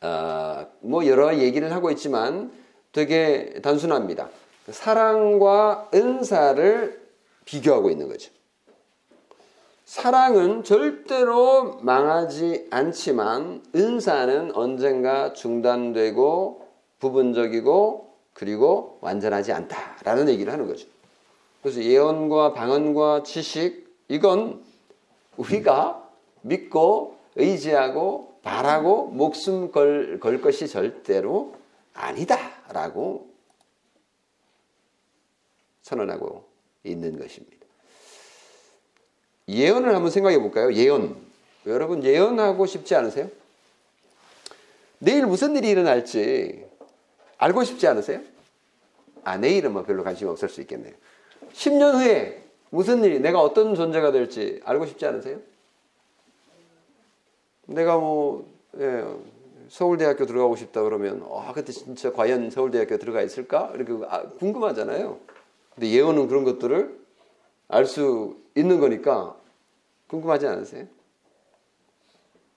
어, 0.00 0.66
뭐 0.80 1.06
여러 1.06 1.36
얘기를 1.36 1.70
하고 1.70 1.90
있지만 1.90 2.50
되게 2.92 3.60
단순합니다. 3.62 4.30
사랑과 4.70 5.90
은사를 5.92 6.98
비교하고 7.44 7.90
있는 7.90 8.08
거죠. 8.08 8.30
사랑은 9.84 10.64
절대로 10.64 11.78
망하지 11.82 12.68
않지만 12.70 13.62
은사는 13.74 14.54
언젠가 14.54 15.32
중단되고 15.32 16.68
부분적이고 17.00 18.12
그리고 18.32 18.98
완전하지 19.00 19.52
않다라는 19.52 20.28
얘기를 20.28 20.52
하는 20.52 20.66
거죠. 20.66 20.86
그래서 21.62 21.82
예언과 21.82 22.54
방언과 22.54 23.24
지식 23.24 23.92
이건 24.08 24.64
우리가 25.36 26.08
믿고 26.42 27.16
의지하고 27.36 28.38
바라고 28.42 29.06
목숨 29.06 29.70
걸, 29.70 30.18
걸 30.20 30.40
것이 30.40 30.68
절대로 30.68 31.54
아니다라고 31.94 33.30
선언하고 35.82 36.44
있는 36.84 37.18
것입니다. 37.18 37.61
예언을 39.48 39.94
한번 39.94 40.10
생각해 40.10 40.38
볼까요? 40.38 40.72
예언. 40.72 41.16
여러분 41.66 42.02
예언하고 42.02 42.66
싶지 42.66 42.94
않으세요? 42.94 43.28
내일 44.98 45.26
무슨 45.26 45.56
일이 45.56 45.70
일어날지 45.70 46.64
알고 47.38 47.64
싶지 47.64 47.86
않으세요? 47.86 48.20
아, 49.24 49.36
내일은 49.36 49.72
뭐 49.72 49.82
별로 49.82 50.04
관심 50.04 50.28
없을 50.28 50.48
수 50.48 50.60
있겠네요. 50.60 50.94
10년 51.52 51.94
후에 51.94 52.42
무슨 52.70 53.04
일이, 53.04 53.20
내가 53.20 53.40
어떤 53.40 53.74
존재가 53.74 54.12
될지 54.12 54.60
알고 54.64 54.86
싶지 54.86 55.06
않으세요? 55.06 55.38
내가 57.66 57.98
뭐, 57.98 58.48
예, 58.78 59.04
서울대학교 59.68 60.26
들어가고 60.26 60.56
싶다 60.56 60.82
그러면, 60.82 61.24
아, 61.30 61.52
그때 61.52 61.72
진짜 61.72 62.12
과연 62.12 62.50
서울대학교 62.50 62.96
들어가 62.98 63.22
있을까? 63.22 63.72
이렇게 63.74 63.92
아, 64.08 64.22
궁금하잖아요. 64.38 65.18
근데 65.74 65.90
예언은 65.90 66.28
그런 66.28 66.44
것들을 66.44 67.00
알 67.68 67.86
수 67.86 68.36
있는 68.56 68.80
거니까 68.80 69.36
궁금하지 70.08 70.46
않으세요? 70.46 70.86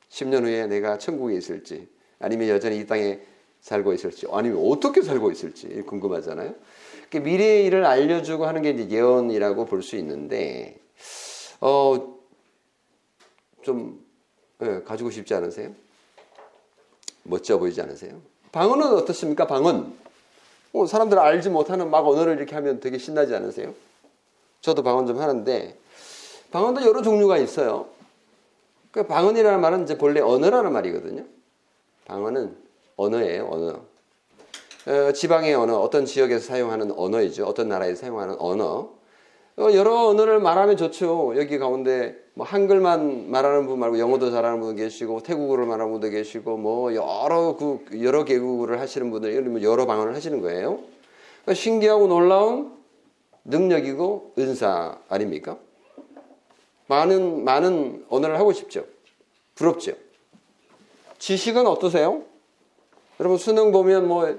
10년 0.10 0.44
후에 0.44 0.68
내가 0.68 0.98
천국에 0.98 1.36
있을지, 1.36 1.88
아니면 2.20 2.48
여전히 2.50 2.80
이 2.80 2.86
땅에 2.88 3.20
살고 3.62 3.94
있을지, 3.94 4.28
아니면 4.32 4.64
어떻게 4.70 5.02
살고 5.02 5.32
있을지 5.32 5.68
궁금하잖아요. 5.82 6.54
미래의 7.14 7.66
일을 7.66 7.86
알려주고 7.86 8.46
하는 8.46 8.62
게 8.62 8.72
이제 8.72 8.90
예언이라고 8.90 9.66
볼 9.66 9.82
수 9.82 9.96
있는데, 9.98 10.80
어, 11.62 12.16
좀, 13.62 14.06
예, 14.62 14.82
가지고 14.84 15.10
싶지 15.12 15.34
않으세요? 15.34 15.74
멋져 17.24 17.58
보이지 17.58 17.82
않으세요? 17.82 18.22
방언은 18.52 18.88
어떻습니까? 18.94 19.48
방언. 19.48 19.98
어, 20.74 20.86
사람들 20.86 21.18
알지 21.18 21.50
못하는 21.50 21.90
막 21.90 22.06
언어를 22.08 22.38
이렇게 22.38 22.54
하면 22.56 22.80
되게 22.80 22.98
신나지 22.98 23.34
않으세요? 23.34 23.74
저도 24.62 24.84
방언 24.84 25.08
좀 25.08 25.20
하는데, 25.20 25.78
방언도 26.56 26.86
여러 26.86 27.02
종류가 27.02 27.38
있어요. 27.40 27.88
그 28.92 29.06
방언이라는 29.06 29.60
말은 29.60 29.84
이제 29.84 29.98
본래 29.98 30.22
언어라는 30.22 30.72
말이거든요. 30.72 31.26
방언은 32.06 32.56
언어예요, 32.96 33.50
언어. 33.52 33.82
어, 34.88 35.12
지방의 35.12 35.54
언어, 35.54 35.78
어떤 35.80 36.06
지역에서 36.06 36.48
사용하는 36.48 36.94
언어이죠. 36.98 37.46
어떤 37.46 37.68
나라에서 37.68 38.00
사용하는 38.04 38.38
언어. 38.40 38.94
어, 39.58 39.74
여러 39.74 40.08
언어를 40.08 40.40
말하면 40.40 40.78
좋죠. 40.78 41.34
여기 41.36 41.58
가운데 41.58 42.16
뭐 42.36 42.46
한글만 42.46 43.30
말하는 43.30 43.68
분 43.68 43.78
말고 43.78 44.00
영어도 44.00 44.32
잘하는 44.32 44.62
분 44.62 44.78
계시고 44.78 45.24
태국어를 45.24 45.66
말하는 45.66 45.92
분도 45.92 46.10
계시고 46.10 46.56
뭐 46.56 46.96
여러 46.96 47.58
그 47.60 47.86
여러 48.02 48.24
개국어를 48.24 48.80
하시는 48.80 49.12
분들 49.12 49.42
뭐 49.42 49.62
여러 49.62 49.86
방언을 49.86 50.16
하시는 50.16 50.40
거예요. 50.40 50.80
그러니까 51.42 51.54
신기하고 51.54 52.08
놀라운 52.08 52.72
능력이고 53.44 54.36
은사 54.38 55.00
아닙니까? 55.10 55.58
많은 56.88 57.44
많은 57.44 58.06
언어를 58.10 58.40
하고 58.40 58.54
싶죠. 58.54 58.86
부럽죠. 59.56 59.94
지식은 61.18 61.66
어떠세요? 61.66 62.24
여러분 63.20 63.38
수능 63.38 63.72
보면 63.72 64.08
뭐 64.08 64.38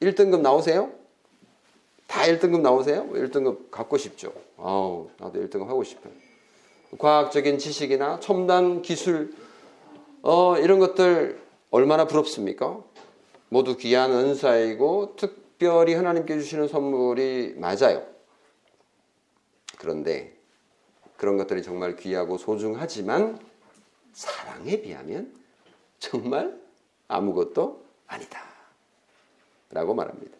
1등급 0.00 0.40
나오세요? 0.40 0.92
다 2.06 2.22
1등급 2.22 2.60
나오세요? 2.60 3.08
1등급 3.12 3.42
뭐 3.42 3.66
갖고 3.70 3.98
싶죠. 3.98 4.32
아우, 4.56 5.08
나도 5.18 5.40
1등급 5.40 5.66
하고 5.66 5.84
싶어요. 5.84 6.12
과학적인 6.98 7.58
지식이나 7.58 8.20
첨단 8.20 8.80
기술, 8.82 9.34
어, 10.22 10.56
이런 10.58 10.78
것들 10.78 11.40
얼마나 11.70 12.06
부럽습니까? 12.06 12.82
모두 13.50 13.76
귀한 13.76 14.10
은사이고 14.10 15.16
특별히 15.16 15.94
하나님께 15.94 16.38
주시는 16.38 16.68
선물이 16.68 17.54
맞아요. 17.56 18.06
그런데 19.76 20.37
그런 21.18 21.36
것들이 21.36 21.62
정말 21.62 21.96
귀하고 21.96 22.38
소중하지만 22.38 23.38
사랑에 24.12 24.80
비하면 24.80 25.34
정말 25.98 26.56
아무것도 27.08 27.82
아니다. 28.06 28.40
라고 29.70 29.94
말합니다. 29.94 30.38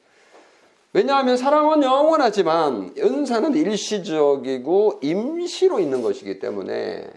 왜냐하면 0.93 1.37
사랑은 1.37 1.83
영원하지만 1.83 2.95
은사는 2.97 3.55
일시적이고 3.55 5.01
임시로 5.03 5.81
있는 5.81 6.01
것이기 6.01 6.39
때문에 6.39 7.11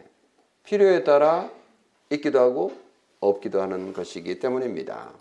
필요에 0.64 1.04
따라 1.04 1.50
있기도 2.10 2.40
하고 2.40 2.74
없기도 3.20 3.62
하는 3.62 3.94
것이기 3.94 4.40
때문입니다. 4.40 5.12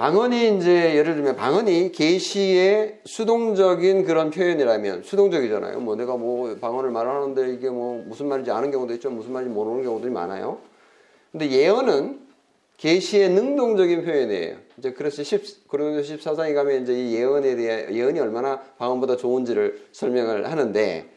방언이 0.00 0.56
이제 0.56 0.96
예를 0.96 1.14
들면 1.14 1.36
방언이 1.36 1.92
계시의 1.92 3.00
수동적인 3.04 4.06
그런 4.06 4.30
표현이라면 4.30 5.02
수동적이잖아요. 5.02 5.78
뭐 5.80 5.94
내가 5.94 6.16
뭐 6.16 6.56
방언을 6.58 6.90
말하는데 6.90 7.52
이게 7.52 7.68
뭐 7.68 8.02
무슨 8.06 8.28
말인지 8.28 8.50
아는 8.50 8.70
경우도 8.70 8.94
있죠. 8.94 9.10
무슨 9.10 9.34
말인지 9.34 9.52
모르는 9.52 9.82
경우들이 9.84 10.10
많아요. 10.10 10.56
근데 11.30 11.50
예언은 11.50 12.18
계시의 12.78 13.28
능동적인 13.28 14.06
표현이에요. 14.06 14.56
이제 14.78 14.94
그래서 14.94 15.22
10, 15.22 15.68
고린도서 15.68 16.14
14장에 16.14 16.54
가면 16.54 16.82
이제 16.82 16.94
이 16.94 17.16
예언에 17.16 17.56
대해 17.56 17.94
예언이 17.94 18.18
얼마나 18.20 18.58
방언보다 18.78 19.18
좋은지를 19.18 19.88
설명을 19.92 20.50
하는데 20.50 21.10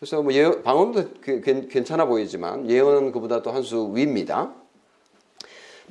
그래서 0.00 0.22
뭐 0.22 0.32
예언, 0.32 0.62
방언도 0.62 1.04
그, 1.20 1.42
괜찮아 1.68 2.06
보이지만 2.06 2.70
예언은 2.70 3.12
그보다 3.12 3.42
또 3.42 3.50
한 3.50 3.62
수 3.62 3.92
위입니다. 3.94 4.61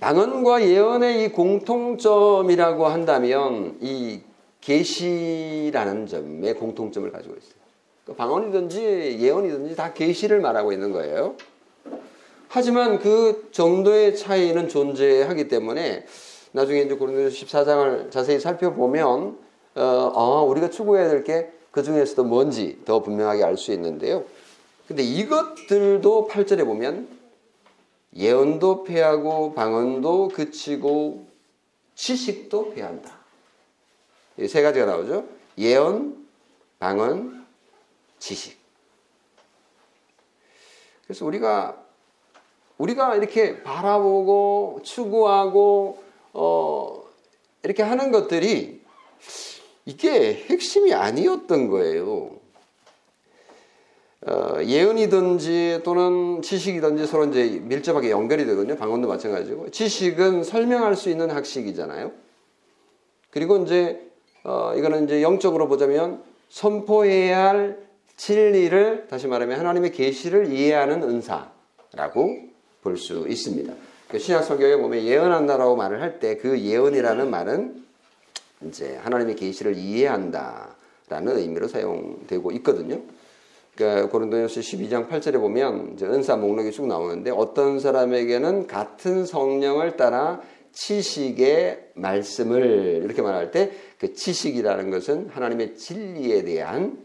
방언과 0.01 0.67
예언의 0.67 1.23
이 1.23 1.27
공통점이라고 1.29 2.87
한다면 2.87 3.77
이 3.79 4.19
계시라는 4.59 6.07
점에 6.07 6.53
공통점을 6.53 7.09
가지고 7.09 7.35
있어요. 7.35 7.61
그 8.05 8.13
방언이든지 8.13 9.17
예언이든지 9.21 9.75
다 9.77 9.93
계시를 9.93 10.41
말하고 10.41 10.73
있는 10.73 10.91
거예요. 10.91 11.35
하지만 12.49 12.99
그 12.99 13.47
정도의 13.51 14.17
차이는 14.17 14.67
존재하기 14.67 15.47
때문에 15.47 16.05
나중에 16.51 16.81
이제 16.81 16.95
고린도서 16.95 17.33
14장을 17.45 18.11
자세히 18.11 18.39
살펴보면 18.39 19.37
어, 19.75 20.11
어 20.13 20.43
우리가 20.43 20.69
추구해야 20.69 21.07
될 21.07 21.23
게 21.23 21.61
그 21.71 21.83
중에서도 21.83 22.23
뭔지 22.25 22.79
더 22.85 23.01
분명하게 23.01 23.43
알 23.43 23.57
수 23.57 23.71
있는데요. 23.71 24.25
근데 24.87 25.03
이것들도 25.03 26.27
8절에 26.29 26.65
보면 26.65 27.07
예언도 28.15 28.83
패하고 28.83 29.53
방언도 29.53 30.29
그치고 30.29 31.27
지식도 31.95 32.73
패한다. 32.73 33.19
세 34.47 34.61
가지가 34.61 34.85
나오죠. 34.85 35.27
예언, 35.57 36.27
방언, 36.79 37.45
지식. 38.19 38.59
그래서 41.05 41.25
우리가 41.25 41.77
우리가 42.77 43.15
이렇게 43.15 43.61
바라보고 43.61 44.79
추구하고 44.83 46.03
어 46.33 47.03
이렇게 47.63 47.83
하는 47.83 48.11
것들이 48.11 48.81
이게 49.85 50.45
핵심이 50.49 50.93
아니었던 50.93 51.69
거예요. 51.69 52.40
어, 54.27 54.57
예언이든지 54.63 55.81
또는 55.83 56.41
지식이든지 56.43 57.07
서로 57.07 57.25
이제 57.25 57.59
밀접하게 57.63 58.11
연결이 58.11 58.45
되거든요. 58.45 58.75
방언도 58.77 59.07
마찬가지고. 59.07 59.71
지식은 59.71 60.43
설명할 60.43 60.95
수 60.95 61.09
있는 61.09 61.31
학식이잖아요. 61.31 62.11
그리고 63.31 63.57
이제 63.57 63.99
어, 64.43 64.73
이거는 64.75 65.05
이제 65.05 65.21
영적으로 65.23 65.67
보자면 65.67 66.21
선포해야 66.49 67.49
할 67.49 67.77
진리를 68.17 69.07
다시 69.09 69.25
말하면 69.27 69.57
하나님의 69.59 69.91
계시를 69.91 70.51
이해하는 70.51 71.01
은사라고 71.01 72.49
볼 72.83 72.97
수 72.97 73.25
있습니다. 73.27 73.73
그 74.09 74.19
신약 74.19 74.43
성경에 74.43 74.75
보면 74.75 75.03
예언한다라고 75.03 75.75
말을 75.75 76.01
할 76.01 76.19
때 76.19 76.37
그 76.37 76.59
예언이라는 76.59 77.29
말은 77.29 77.83
이제 78.67 78.97
하나님의 79.03 79.35
계시를 79.35 79.75
이해한다라는 79.75 81.37
의미로 81.37 81.67
사용되고 81.67 82.51
있거든요. 82.53 82.99
그러니까 83.75 84.09
고린도전서 84.09 84.59
12장 84.61 85.09
8절에 85.09 85.39
보면 85.39 85.93
이제 85.93 86.05
은사 86.05 86.35
목록이 86.35 86.71
쭉 86.71 86.87
나오는데 86.87 87.31
어떤 87.31 87.79
사람에게는 87.79 88.67
같은 88.67 89.25
성령을 89.25 89.97
따라 89.97 90.41
치식의 90.73 91.91
말씀을 91.95 93.01
이렇게 93.03 93.21
말할 93.21 93.51
때그 93.51 94.13
치식이라는 94.13 94.91
것은 94.91 95.29
하나님의 95.29 95.75
진리에 95.75 96.43
대한 96.43 96.97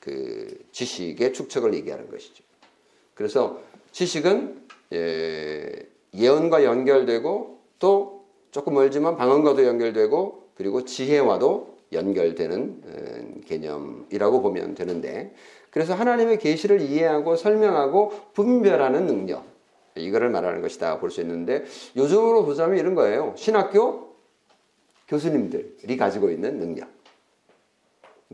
그 0.00 0.64
지식의 0.72 1.32
축적을 1.32 1.74
얘기하는 1.74 2.10
것이죠. 2.10 2.42
그래서 3.14 3.60
지식은 3.92 4.62
예, 4.92 5.72
예언과 6.14 6.64
연결되고 6.64 7.60
또 7.78 8.24
조금 8.50 8.74
멀지만 8.74 9.16
방언과도 9.16 9.64
연결되고 9.64 10.48
그리고 10.54 10.84
지혜와도 10.84 11.71
연결되는 11.92 12.82
어, 12.84 13.40
개념이라고 13.46 14.42
보면 14.42 14.74
되는데 14.74 15.34
그래서 15.70 15.94
하나님의 15.94 16.38
계시를 16.38 16.80
이해하고 16.82 17.36
설명하고 17.36 18.10
분별하는 18.34 19.06
능력 19.06 19.44
이거를 19.94 20.30
말하는 20.30 20.62
것이다 20.62 20.98
볼 20.98 21.10
수 21.10 21.20
있는데 21.20 21.64
요즘으로 21.96 22.44
보자면 22.44 22.78
이런 22.78 22.94
거예요. 22.94 23.34
신학교 23.36 24.16
교수님들이 25.08 25.96
가지고 25.96 26.30
있는 26.30 26.58
능력. 26.58 26.88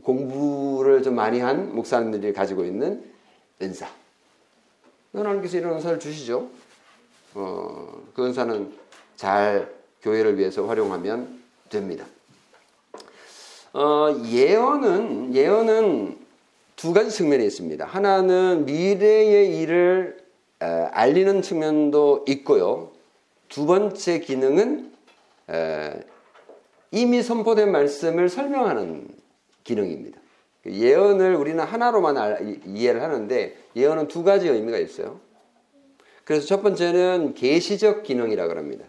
공부를 0.03 1.03
좀 1.03 1.15
많이 1.15 1.41
한 1.41 1.75
목사님들이 1.75 2.31
가지고 2.31 2.63
있는 2.63 3.03
은사. 3.61 3.87
하나님께서 5.11 5.57
이런 5.57 5.73
은사를 5.73 5.99
주시죠. 5.99 6.47
어, 7.35 8.03
그 8.13 8.25
은사는 8.25 8.71
잘 9.17 9.73
교회를 10.01 10.37
위해서 10.37 10.65
활용하면 10.65 11.41
됩니다. 11.69 12.05
어, 13.73 14.07
예언은 14.25 15.35
예언은 15.35 16.17
두 16.75 16.93
가지 16.93 17.11
측면이 17.11 17.45
있습니다. 17.45 17.85
하나는 17.85 18.65
미래의 18.65 19.59
일을 19.59 20.17
에, 20.61 20.65
알리는 20.65 21.41
측면도 21.41 22.25
있고요. 22.27 22.91
두 23.47 23.65
번째 23.65 24.19
기능은 24.19 24.91
에, 25.49 25.99
이미 26.91 27.21
선포된 27.21 27.71
말씀을 27.71 28.29
설명하는 28.29 29.07
기능입니다. 29.63 30.19
예언을 30.65 31.35
우리는 31.35 31.63
하나로만 31.63 32.17
알, 32.17 32.59
이해를 32.65 33.03
하는데 33.03 33.55
예언은 33.75 34.07
두 34.07 34.23
가지 34.23 34.47
의미가 34.47 34.79
있어요. 34.79 35.19
그래서 36.23 36.47
첫 36.47 36.61
번째는 36.63 37.35
계시적 37.35 38.03
기능이라고 38.03 38.57
합니다. 38.57 38.85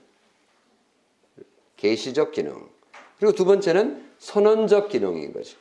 계시적 1.76 2.32
기능. 2.32 2.68
그리고 3.18 3.34
두 3.34 3.44
번째는 3.44 4.09
선언적 4.20 4.90
기능인 4.90 5.32
거죠. 5.32 5.58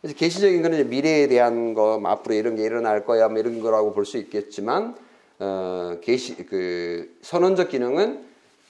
그래서 0.00 0.16
계시적인 0.16 0.62
거는 0.62 0.88
미래에 0.88 1.26
대한 1.26 1.74
거, 1.74 1.98
뭐 1.98 2.10
앞으로 2.12 2.34
이런 2.36 2.54
게 2.54 2.62
일어날 2.62 3.04
거야, 3.04 3.28
뭐 3.28 3.38
이런 3.38 3.60
거라고 3.60 3.92
볼 3.92 4.04
수 4.04 4.18
있겠지만, 4.18 4.94
어, 5.40 5.98
계시 6.02 6.36
그 6.46 7.16
선언적 7.22 7.70
기능은 7.70 8.24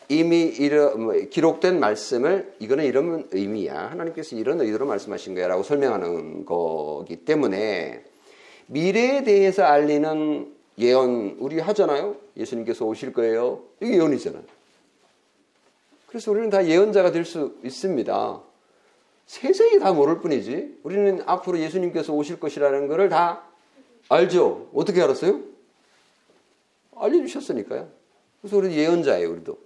이미 0.08 0.42
이러, 0.42 0.96
뭐, 0.96 1.14
기록된 1.14 1.80
말씀을 1.80 2.54
이거는 2.60 2.84
이런 2.84 3.26
의미야. 3.32 3.90
하나님께서 3.90 4.36
이런 4.36 4.60
의도로 4.60 4.86
말씀하신 4.86 5.34
거야 5.34 5.48
라고 5.48 5.62
설명하는 5.64 6.44
거기 6.46 7.16
때문에 7.16 8.04
미래에 8.68 9.24
대해서 9.24 9.64
알리는 9.64 10.54
예언 10.78 11.36
우리 11.40 11.58
하잖아요. 11.58 12.16
예수님께서 12.36 12.84
오실 12.84 13.12
거예요. 13.12 13.62
이게 13.80 13.94
예언이잖아요. 13.94 14.42
그래서 16.06 16.30
우리는 16.30 16.50
다 16.50 16.64
예언자가 16.66 17.10
될 17.10 17.24
수 17.24 17.56
있습니다. 17.64 18.40
세상이 19.26 19.78
다 19.80 19.92
모를 19.92 20.20
뿐이지. 20.20 20.80
우리는 20.82 21.22
앞으로 21.26 21.58
예수님께서 21.58 22.12
오실 22.12 22.40
것이라는 22.40 22.86
것을 22.88 23.08
다 23.08 23.42
알죠. 24.08 24.68
어떻게 24.72 25.02
알았어요? 25.02 25.40
알려주셨으니까요. 26.96 27.88
그래서 28.40 28.56
우리 28.56 28.76
예언자예요, 28.76 29.30
우리도. 29.30 29.58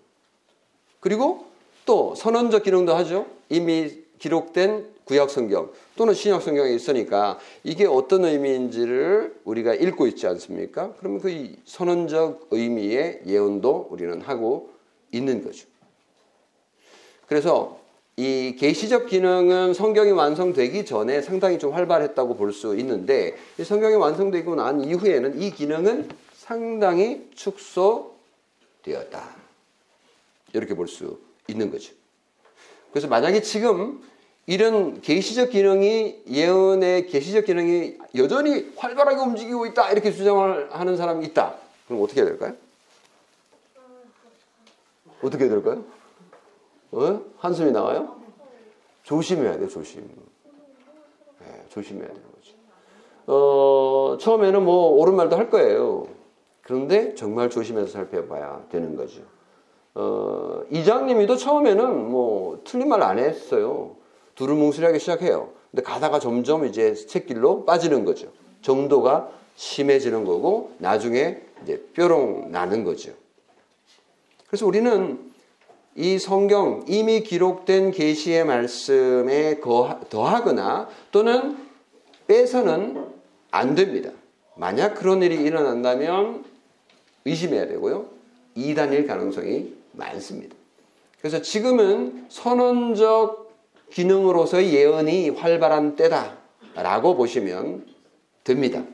그리고 1.00 1.46
또 1.84 2.14
선언적 2.14 2.62
기능도 2.62 2.94
하죠. 2.94 3.26
이미 3.48 4.02
기록된 4.18 4.88
구약 5.04 5.28
성경 5.30 5.72
또는 5.96 6.14
신약 6.14 6.40
성경에 6.40 6.72
있으니까 6.72 7.38
이게 7.64 7.84
어떤 7.84 8.24
의미인지를 8.24 9.40
우리가 9.44 9.74
읽고 9.74 10.06
있지 10.06 10.26
않습니까? 10.28 10.94
그러면 10.98 11.20
그 11.20 11.56
선언적 11.64 12.48
의미의 12.50 13.22
예언도 13.26 13.88
우리는 13.90 14.20
하고 14.20 14.70
있는 15.10 15.42
거죠. 15.42 15.66
그래서 17.26 17.79
이 18.20 18.54
계시적 18.56 19.06
기능은 19.06 19.72
성경이 19.72 20.11
완성되기 20.11 20.85
전에 20.85 21.22
상당히 21.22 21.59
좀 21.59 21.72
활발했다고 21.72 22.37
볼 22.37 22.52
수 22.52 22.76
있는데 22.76 23.35
성경이 23.64 23.94
완성되고 23.94 24.56
난 24.56 24.85
이후에는 24.85 25.40
이 25.40 25.50
기능은 25.52 26.11
상당히 26.35 27.30
축소되었다. 27.35 28.11
이렇게 30.52 30.74
볼 30.74 30.87
수 30.87 31.18
있는 31.48 31.70
거죠. 31.70 31.94
그래서 32.90 33.09
만약에 33.09 33.40
지금 33.40 34.02
이런 34.44 35.00
계시적 35.00 35.48
기능이 35.50 36.22
예언의 36.30 37.06
계시적 37.06 37.46
기능이 37.46 37.96
여전히 38.16 38.70
활발하게 38.76 39.16
움직이고 39.22 39.64
있다 39.64 39.92
이렇게 39.92 40.12
주장을 40.12 40.68
하는 40.74 40.96
사람이 40.98 41.24
있다. 41.28 41.54
그럼 41.87 42.02
어떻게 42.02 42.20
해야 42.20 42.28
될까요? 42.28 42.54
어떻게 45.22 45.44
해야 45.44 45.52
될까요? 45.52 45.83
어? 46.92 47.20
한숨이 47.38 47.70
나와요? 47.72 48.16
조심해야 49.05 49.59
돼, 49.59 49.68
조심. 49.68 50.09
네, 51.40 51.64
조심해야 51.68 52.07
되는 52.09 52.22
거죠. 52.22 52.55
어, 53.26 54.16
처음에는 54.20 54.64
뭐 54.64 54.90
옳은 55.00 55.14
말도 55.14 55.37
할 55.37 55.50
거예요. 55.50 56.07
그런데 56.62 57.14
정말 57.14 57.48
조심해서 57.50 57.88
살펴봐야 57.88 58.64
되는 58.70 58.96
거죠. 58.96 59.22
어, 59.94 60.62
이장님이도 60.70 61.37
처음에는 61.37 62.11
뭐 62.11 62.61
틀린 62.64 62.88
말 62.88 63.03
안 63.03 63.18
했어요. 63.18 63.96
두루뭉술하게 64.35 64.98
시작해요. 64.98 65.50
근데 65.70 65.83
가다가 65.83 66.18
점점 66.18 66.64
이제 66.64 66.94
새길로 66.94 67.64
빠지는 67.64 68.05
거죠. 68.05 68.29
정도가 68.62 69.31
심해지는 69.57 70.24
거고 70.24 70.72
나중에 70.79 71.40
이제 71.62 71.85
뾰롱 71.94 72.50
나는 72.50 72.85
거죠. 72.85 73.12
그래서 74.46 74.66
우리는 74.66 75.29
이 75.96 76.18
성경 76.18 76.85
이미 76.88 77.22
기록된 77.22 77.90
계시의 77.90 78.44
말씀에 78.44 79.61
더하거나 80.09 80.88
또는 81.11 81.57
빼서는 82.26 83.05
안 83.50 83.74
됩니다. 83.74 84.11
만약 84.57 84.94
그런 84.94 85.22
일이 85.22 85.35
일어난다면 85.37 86.44
의심해야 87.24 87.66
되고요. 87.66 88.07
이단일 88.55 89.07
가능성이 89.07 89.74
많습니다. 89.92 90.55
그래서 91.18 91.42
지금은 91.42 92.26
선언적 92.29 93.50
기능으로서의 93.90 94.72
예언이 94.72 95.31
활발한 95.31 95.96
때다라고 95.96 97.16
보시면 97.16 97.87
됩니다. 98.44 98.85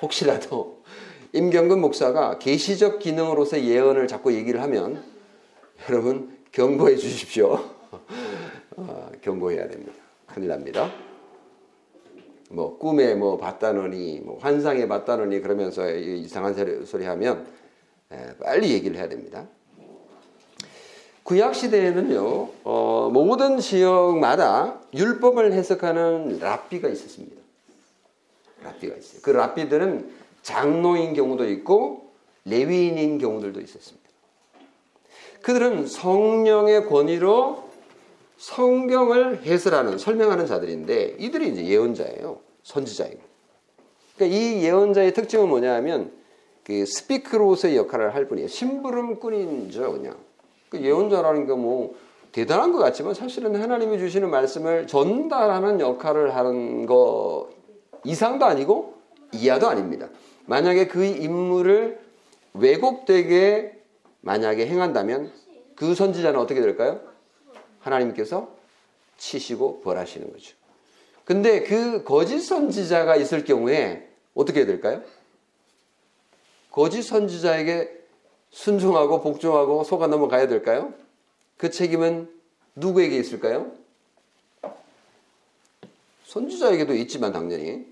혹시라도 0.00 0.82
임경근 1.32 1.80
목사가 1.80 2.38
계시적 2.38 2.98
기능으로서 2.98 3.62
예언을 3.62 4.06
자꾸 4.06 4.34
얘기를 4.34 4.60
하면 4.62 5.11
여러분 5.88 6.36
경고해 6.52 6.96
주십시오. 6.96 7.58
어, 8.76 9.10
경고해야 9.20 9.68
됩니다. 9.68 9.92
큰일 10.26 10.48
납니다. 10.48 10.90
뭐 12.50 12.78
꿈에 12.78 13.14
뭐 13.14 13.38
봤다느니 13.38 14.20
뭐 14.20 14.38
환상에 14.38 14.86
봤다느니 14.86 15.40
그러면서 15.40 15.90
이상한 15.90 16.84
소리 16.84 17.04
하면 17.06 17.46
빨리 18.42 18.72
얘기를 18.72 18.96
해야 18.96 19.08
됩니다. 19.08 19.46
구약 21.22 21.54
시대에는요 21.54 22.48
어, 22.64 23.10
모든 23.12 23.58
지역마다 23.58 24.80
율법을 24.92 25.52
해석하는 25.52 26.38
랍비가 26.40 26.88
있었습니다. 26.88 27.40
랍비가 28.62 28.96
있어요. 28.96 29.20
그 29.22 29.30
랍비들은 29.30 30.12
장로인 30.42 31.14
경우도 31.14 31.48
있고 31.50 32.12
레위인인 32.44 33.18
경우들도 33.18 33.60
있었습니다. 33.60 34.01
그들은 35.42 35.86
성령의 35.86 36.86
권위로 36.86 37.64
성경을 38.38 39.42
해설하는 39.44 39.98
설명하는 39.98 40.46
자들인데 40.46 41.16
이들이 41.18 41.48
이제 41.50 41.64
예언자예요. 41.64 42.38
선지자이고. 42.62 43.20
그러니까 44.16 44.36
이 44.36 44.62
예언자의 44.64 45.14
특징은 45.14 45.48
뭐냐면 45.48 46.12
그 46.64 46.86
스피크로서의 46.86 47.76
역할을 47.76 48.14
할 48.14 48.28
뿐이에요. 48.28 48.48
심부름꾼이죠, 48.48 49.92
그냥. 49.92 50.16
그 50.68 50.80
예언자라는 50.80 51.46
게 51.46 51.54
뭐 51.54 51.94
대단한 52.32 52.72
것 52.72 52.78
같지만 52.78 53.12
사실은 53.12 53.54
하나님이 53.56 53.98
주시는 53.98 54.30
말씀을 54.30 54.86
전달하는 54.86 55.80
역할을 55.80 56.34
하는 56.34 56.86
거 56.86 57.50
이상도 58.04 58.46
아니고 58.46 58.94
이하도 59.34 59.68
아닙니다. 59.68 60.08
만약에 60.46 60.88
그 60.88 61.04
임무를 61.04 62.00
왜곡되게 62.54 63.81
만약에 64.22 64.66
행한다면 64.66 65.32
그 65.76 65.94
선지자는 65.94 66.38
어떻게 66.40 66.60
될까요? 66.60 67.00
하나님께서 67.80 68.54
치시고 69.18 69.82
벌하시는 69.82 70.32
거죠. 70.32 70.56
근데 71.24 71.62
그 71.62 72.02
거짓 72.04 72.40
선지자가 72.40 73.16
있을 73.16 73.44
경우에 73.44 74.08
어떻게 74.34 74.60
해야 74.60 74.66
될까요? 74.66 75.02
거짓 76.70 77.02
선지자에게 77.02 78.00
순종하고 78.50 79.22
복종하고 79.22 79.84
속아 79.84 80.06
넘어가야 80.08 80.48
될까요? 80.48 80.92
그 81.56 81.70
책임은 81.70 82.30
누구에게 82.74 83.16
있을까요? 83.18 83.72
선지자에게도 86.24 86.94
있지만 86.94 87.32
당연히 87.32 87.86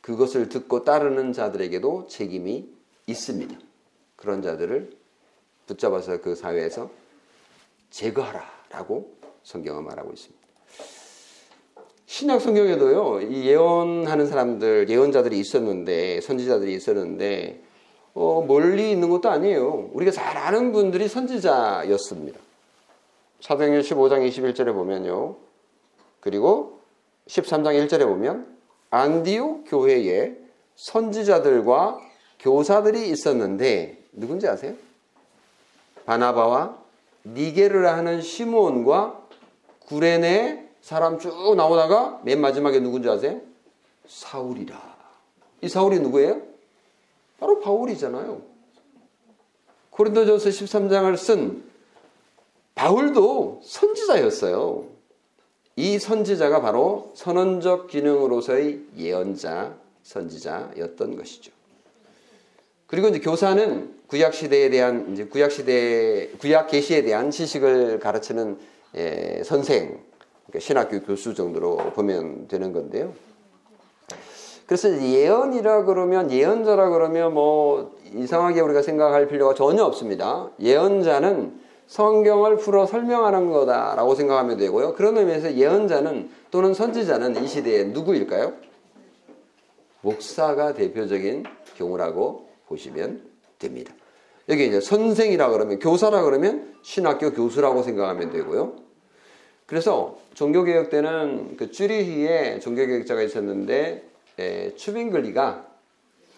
그것을 0.00 0.48
듣고 0.48 0.84
따르는 0.84 1.32
자들에게도 1.32 2.06
책임이 2.08 2.68
있습니다. 3.06 3.58
그런 4.16 4.42
자들을 4.42 4.99
붙잡아서 5.70 6.20
그 6.20 6.34
사회에서 6.34 6.90
제거하라라고 7.90 9.14
성경은 9.44 9.84
말하고 9.84 10.12
있습니다. 10.12 10.40
신약 12.06 12.40
성경에도요, 12.40 13.20
이 13.30 13.46
예언하는 13.46 14.26
사람들, 14.26 14.88
예언자들이 14.88 15.38
있었는데, 15.38 16.20
선지자들이 16.22 16.74
있었는데, 16.74 17.62
어, 18.14 18.44
멀리 18.46 18.90
있는 18.90 19.08
것도 19.10 19.30
아니에요. 19.30 19.90
우리가 19.92 20.10
잘 20.10 20.36
아는 20.36 20.72
분들이 20.72 21.06
선지자였습니다. 21.06 22.38
사도행전 23.40 23.82
15장 23.82 24.28
21절에 24.28 24.74
보면요. 24.74 25.36
그리고 26.18 26.80
13장 27.28 27.86
1절에 27.86 28.04
보면 28.04 28.58
안디옥 28.90 29.64
교회에 29.68 30.36
선지자들과 30.74 32.00
교사들이 32.40 33.08
있었는데 33.08 34.02
누군지 34.12 34.48
아세요? 34.48 34.74
바나바와 36.06 36.78
니게르라 37.24 37.96
하는 37.96 38.22
시몬과 38.22 39.20
구레네 39.86 40.70
사람 40.80 41.18
쭉 41.18 41.54
나오다가 41.56 42.20
맨 42.24 42.40
마지막에 42.40 42.80
누군지 42.80 43.08
아세요? 43.08 43.40
사울이라. 44.06 44.78
이 45.62 45.68
사울이 45.68 46.00
누구예요? 46.00 46.42
바로 47.38 47.60
바울이잖아요. 47.60 48.42
고린도전서 49.90 50.48
13장을 50.48 51.16
쓴 51.16 51.64
바울도 52.74 53.60
선지자였어요. 53.62 54.86
이 55.76 55.98
선지자가 55.98 56.60
바로 56.60 57.12
선언적 57.14 57.88
기능으로서의 57.88 58.84
예언자, 58.96 59.76
선지자였던 60.02 61.16
것이죠. 61.16 61.52
그리고 62.90 63.06
이제 63.06 63.20
교사는 63.20 63.94
구약 64.08 64.34
시대에 64.34 64.68
대한 64.68 65.12
이제 65.12 65.24
구약 65.24 65.52
시대 65.52 66.28
구약 66.38 66.66
계시에 66.66 67.02
대한 67.02 67.30
지식을 67.30 68.00
가르치는 68.00 68.58
예, 68.96 69.42
선생, 69.44 70.00
그러니까 70.48 70.58
신학교 70.58 71.00
교수 71.00 71.34
정도로 71.34 71.76
보면 71.94 72.48
되는 72.48 72.72
건데요. 72.72 73.12
그래서 74.66 74.90
예언이라 74.90 75.84
그러면 75.84 76.32
예언자라 76.32 76.90
그러면 76.90 77.32
뭐 77.32 77.96
이상하게 78.12 78.60
우리가 78.60 78.82
생각할 78.82 79.28
필요가 79.28 79.54
전혀 79.54 79.84
없습니다. 79.84 80.50
예언자는 80.58 81.60
성경을 81.86 82.56
풀어 82.56 82.86
설명하는 82.86 83.52
거다라고 83.52 84.16
생각하면 84.16 84.56
되고요. 84.56 84.94
그런 84.94 85.16
의미에서 85.16 85.54
예언자는 85.54 86.28
또는 86.50 86.74
선지자는 86.74 87.44
이 87.44 87.46
시대에 87.46 87.84
누구일까요? 87.84 88.52
목사가 90.00 90.74
대표적인 90.74 91.44
경우라고 91.76 92.49
보시면 92.70 93.22
됩니다. 93.58 93.92
여기 94.48 94.66
이제 94.66 94.80
선생이라 94.80 95.50
그러면 95.50 95.78
교사라 95.78 96.22
그러면 96.22 96.74
신학교 96.82 97.32
교수라고 97.32 97.82
생각하면 97.82 98.32
되고요. 98.32 98.76
그래서 99.66 100.18
종교개혁 100.34 100.90
때는 100.90 101.56
그 101.56 101.70
쭈리히에 101.70 102.60
종교개혁자가 102.60 103.22
있었는데 103.22 104.04
에, 104.38 104.74
추빙글리가 104.74 105.66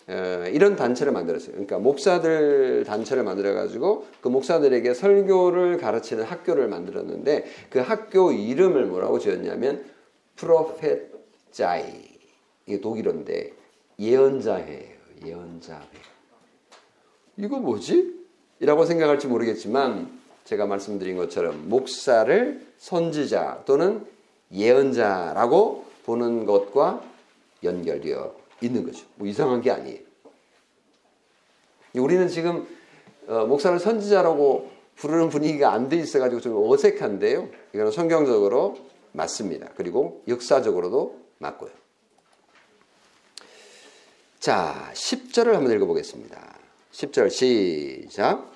어, 0.09 0.45
이런 0.49 0.75
단체를 0.75 1.13
만들었어요. 1.13 1.53
그러니까 1.53 1.79
목사들 1.79 2.85
단체를 2.85 3.23
만들어 3.23 3.55
가지고 3.55 4.07
그 4.21 4.29
목사들에게 4.29 4.93
설교를 4.95 5.79
가르치는 5.79 6.25
학교를 6.25 6.69
만들었는데 6.69 7.45
그 7.71 7.79
학교 7.79 8.33
이름을 8.33 8.87
뭐라고 8.87 9.21
지었냐면 9.21 9.85
프로페자이 10.37 11.85
이게 12.67 12.81
독일어인데 12.81 13.53
예언자회예요. 13.99 14.93
예언자회. 15.25 16.12
이거 17.37 17.59
뭐지? 17.59 18.23
이라고 18.61 18.85
생각할지 18.85 19.27
모르겠지만 19.27 20.21
제가 20.45 20.67
말씀드린 20.67 21.17
것처럼 21.17 21.69
목사를 21.69 22.67
선지자 22.79 23.63
또는 23.65 24.07
예언자라고 24.53 25.85
보는 26.05 26.47
것과 26.47 27.03
연결되어 27.63 28.35
있는 28.61 28.85
거죠. 28.85 29.07
뭐 29.17 29.27
이상한 29.27 29.61
게 29.63 29.71
아니에요. 29.71 29.99
우리는 31.95 32.29
지금 32.29 32.67
어, 33.27 33.47
목사를 33.47 33.79
선지자라고 33.79 34.71
부르는 34.97 35.29
분위기가 35.29 35.73
안 35.73 35.89
돼 35.89 35.97
있어가지고 35.97 36.41
좀 36.41 36.71
어색한데요. 36.71 37.49
이거는 37.75 37.93
성경적으로 37.93 38.79
맞습니다. 39.13 39.69
그리고 39.77 40.23
역사적으로도 40.29 41.21
맞고요. 41.39 41.71
자, 44.41 44.91
10절을 44.95 45.53
한번 45.53 45.73
읽어보겠습니다. 45.73 46.52
10절 46.93 47.31
시작. 47.31 48.53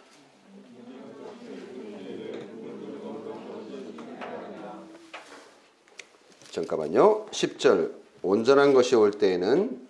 잠깐만요. 6.50 7.26
10절 7.26 7.92
온전한 8.22 8.72
것이 8.72 8.94
올 8.94 9.10
때에는 9.10 9.86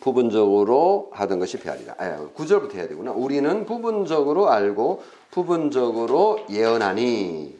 부분적으로 0.00 1.10
하던 1.12 1.38
것이 1.38 1.58
배하리라. 1.58 1.94
아, 1.96 2.28
9절부터 2.34 2.74
해야 2.74 2.88
되구나. 2.88 3.12
우리는 3.12 3.64
부분적으로 3.66 4.50
알고 4.50 5.04
부분적으로 5.30 6.44
예언하니 6.50 7.56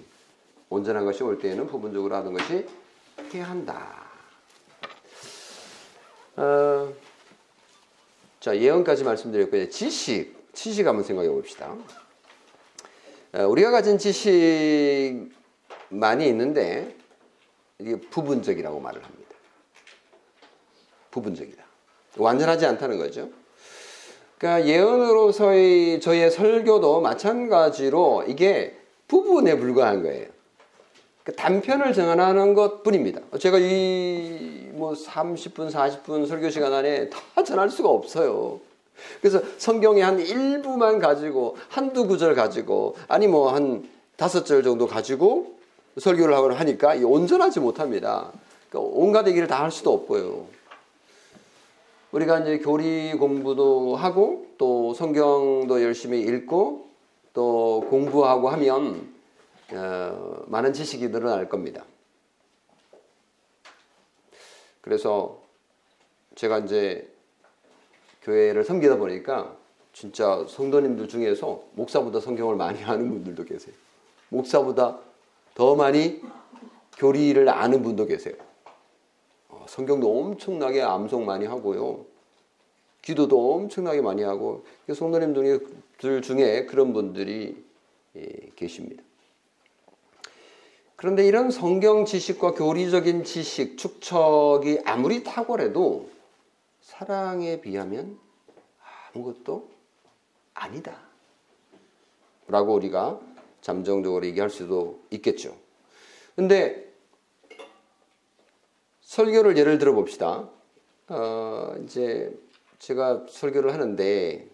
온전한 0.68 1.04
것이 1.04 1.22
올 1.22 1.38
때에는 1.38 1.68
부분적으로 1.68 2.16
하던 2.16 2.32
것이 2.32 2.66
패한다. 3.30 4.02
어, 6.36 6.92
자 8.42 8.56
예언까지 8.56 9.04
말씀드렸고요. 9.04 9.68
지식, 9.68 10.34
지식 10.52 10.84
한번 10.84 11.04
생각해 11.04 11.28
봅시다. 11.28 11.76
어, 13.34 13.46
우리가 13.46 13.70
가진 13.70 13.98
지식 13.98 15.30
많이 15.90 16.26
있는데 16.26 16.96
이게 17.78 18.00
부분적이라고 18.00 18.80
말을 18.80 19.00
합니다. 19.00 19.30
부분적이다. 21.12 21.62
완전하지 22.16 22.66
않다는 22.66 22.98
거죠. 22.98 23.30
그러니까 24.38 24.68
예언으로서의 24.68 26.00
저의 26.00 26.32
설교도 26.32 27.00
마찬가지로 27.00 28.24
이게 28.26 28.76
부분에 29.06 29.56
불과한 29.56 30.02
거예요. 30.02 30.26
그러니까 31.22 31.40
단편을 31.40 31.92
정하는 31.92 32.54
것 32.54 32.82
뿐입니다. 32.82 33.20
제가 33.38 33.58
이 33.60 34.61
뭐 34.72 34.92
30분, 34.94 35.70
40분 35.70 36.26
설교 36.26 36.50
시간 36.50 36.72
안에 36.72 37.10
다 37.10 37.42
전할 37.44 37.70
수가 37.70 37.88
없어요. 37.88 38.60
그래서 39.20 39.40
성경의 39.58 40.02
한 40.02 40.20
일부만 40.20 40.98
가지고 40.98 41.56
한두 41.68 42.06
구절 42.06 42.34
가지고 42.34 42.96
아니 43.08 43.26
뭐 43.26 43.52
한 43.52 43.88
다섯 44.16 44.44
절 44.44 44.62
정도 44.62 44.86
가지고 44.86 45.54
설교를 45.98 46.34
하거나 46.34 46.54
하니까 46.54 46.94
온전하지 47.02 47.60
못합니다. 47.60 48.30
그러니까 48.70 48.90
온갖 48.94 49.26
얘기를 49.26 49.46
다 49.48 49.62
할 49.62 49.70
수도 49.70 49.92
없고요. 49.92 50.46
우리가 52.12 52.40
이제 52.40 52.58
교리 52.58 53.12
공부도 53.14 53.96
하고 53.96 54.46
또 54.58 54.94
성경도 54.94 55.82
열심히 55.82 56.20
읽고 56.20 56.86
또 57.32 57.86
공부하고 57.88 58.48
하면 58.50 59.08
어, 59.72 60.42
많은 60.46 60.74
지식이 60.74 61.10
늘어날 61.10 61.48
겁니다. 61.48 61.84
그래서 64.82 65.40
제가 66.34 66.58
이제 66.58 67.10
교회를 68.22 68.64
섬기다 68.64 68.98
보니까 68.98 69.56
진짜 69.92 70.44
성도님들 70.48 71.08
중에서 71.08 71.64
목사보다 71.72 72.20
성경을 72.20 72.56
많이 72.56 72.82
아는 72.84 73.10
분들도 73.10 73.44
계세요. 73.44 73.74
목사보다 74.28 74.98
더 75.54 75.74
많이 75.74 76.20
교리를 76.98 77.48
아는 77.48 77.82
분도 77.82 78.06
계세요. 78.06 78.34
성경도 79.66 80.18
엄청나게 80.18 80.82
암송 80.82 81.24
많이 81.24 81.46
하고요. 81.46 82.04
기도도 83.02 83.54
엄청나게 83.54 84.00
많이 84.00 84.22
하고 84.22 84.64
성도님들 84.92 86.22
중에 86.22 86.66
그런 86.66 86.92
분들이 86.92 87.64
예, 88.16 88.50
계십니다. 88.56 89.02
그런데 91.02 91.26
이런 91.26 91.50
성경 91.50 92.04
지식과 92.04 92.52
교리적인 92.52 93.24
지식, 93.24 93.76
축척이 93.76 94.82
아무리 94.84 95.24
탁월해도 95.24 96.08
사랑에 96.80 97.60
비하면 97.60 98.20
아무것도 99.12 99.68
아니다. 100.54 101.00
라고 102.46 102.74
우리가 102.74 103.18
잠정적으로 103.62 104.24
얘기할 104.26 104.48
수도 104.48 105.02
있겠죠. 105.10 105.56
근데 106.36 106.88
설교를 109.00 109.56
예를 109.56 109.78
들어 109.78 109.94
봅시다. 109.94 110.48
어, 111.08 111.74
이제 111.82 112.32
제가 112.78 113.26
설교를 113.28 113.72
하는데 113.72 114.48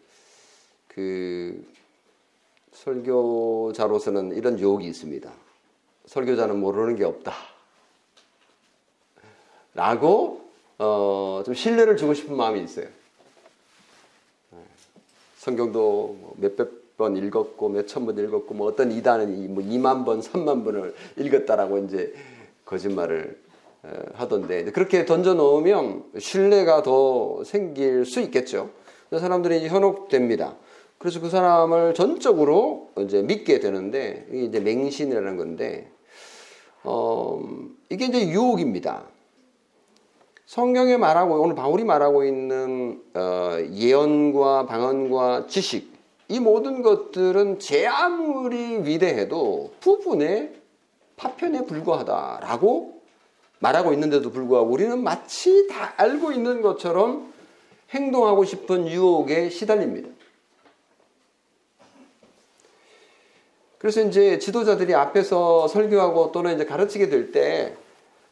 그 0.87 1.71
설교자로서는 2.73 4.35
이런 4.35 4.59
유혹이 4.59 4.87
있습니다. 4.87 5.48
설교자는 6.09 6.59
모르는 6.59 6.97
게 6.97 7.05
없다. 7.05 7.33
라고 9.75 10.49
어, 10.79 11.43
좀 11.45 11.55
신뢰를 11.55 11.97
주고 11.97 12.15
싶은 12.15 12.37
마음이 12.37 12.63
있어요. 12.63 12.87
성경도 15.39 16.17
뭐 16.21 16.35
몇백 16.37 16.97
번 16.97 17.17
읽었고 17.17 17.69
몇천 17.69 18.07
번 18.07 18.19
읽었고 18.19 18.55
뭐 18.55 18.67
어떤 18.67 18.91
이단은 18.91 19.55
뭐 19.55 19.63
2만 19.63 20.05
번, 20.05 20.21
3만 20.21 20.65
번을 20.65 20.95
읽었다라고 21.17 21.79
이제 21.79 22.13
거짓말을 22.65 23.39
어, 23.85 24.03
하던데 24.15 24.65
그렇게 24.65 25.05
던져 25.05 25.35
놓으면 25.35 26.05
신뢰가 26.19 26.83
더 26.83 27.45
생길 27.45 28.05
수 28.05 28.21
있겠죠. 28.21 28.71
사람들이 29.13 29.69
현혹됩니다. 29.69 30.57
그래서 30.99 31.21
그 31.21 31.31
사람을 31.31 31.95
전적으로 31.95 32.91
이제 32.99 33.23
믿게 33.23 33.61
되는데 33.61 34.27
이게 34.31 34.45
이제 34.45 34.61
맹신이라는 34.61 35.37
건데 35.37 35.93
어, 36.91 37.43
이게 37.91 38.07
이제 38.07 38.29
유혹입니다. 38.29 39.05
성경에 40.47 40.97
말하고 40.97 41.43
오늘 41.43 41.55
바울이 41.55 41.85
말하고 41.85 42.25
있는 42.25 43.03
어, 43.13 43.59
예언과 43.71 44.65
방언과 44.65 45.47
지식 45.49 45.93
이 46.29 46.41
모든 46.41 46.81
것들은 46.81 47.59
제 47.59 47.87
아무리 47.87 48.87
위대해도 48.87 49.73
부분의 49.81 50.55
파편에 51.17 51.67
불과하다라고 51.67 53.03
말하고 53.59 53.93
있는데도 53.93 54.31
불구하고 54.31 54.71
우리는 54.71 55.03
마치 55.03 55.67
다 55.69 55.93
알고 55.99 56.33
있는 56.33 56.63
것처럼 56.63 57.35
행동하고 57.91 58.45
싶은 58.45 58.89
유혹에 58.89 59.51
시달립니다. 59.51 60.09
그래서 63.79 64.03
이제 64.03 64.39
지도자들이 64.39 64.95
앞에서 64.95 65.69
설교하고 65.69 66.33
또는 66.33 66.55
이제 66.55 66.65
가르치게 66.65 67.09
될 67.09 67.33
때 67.33 67.77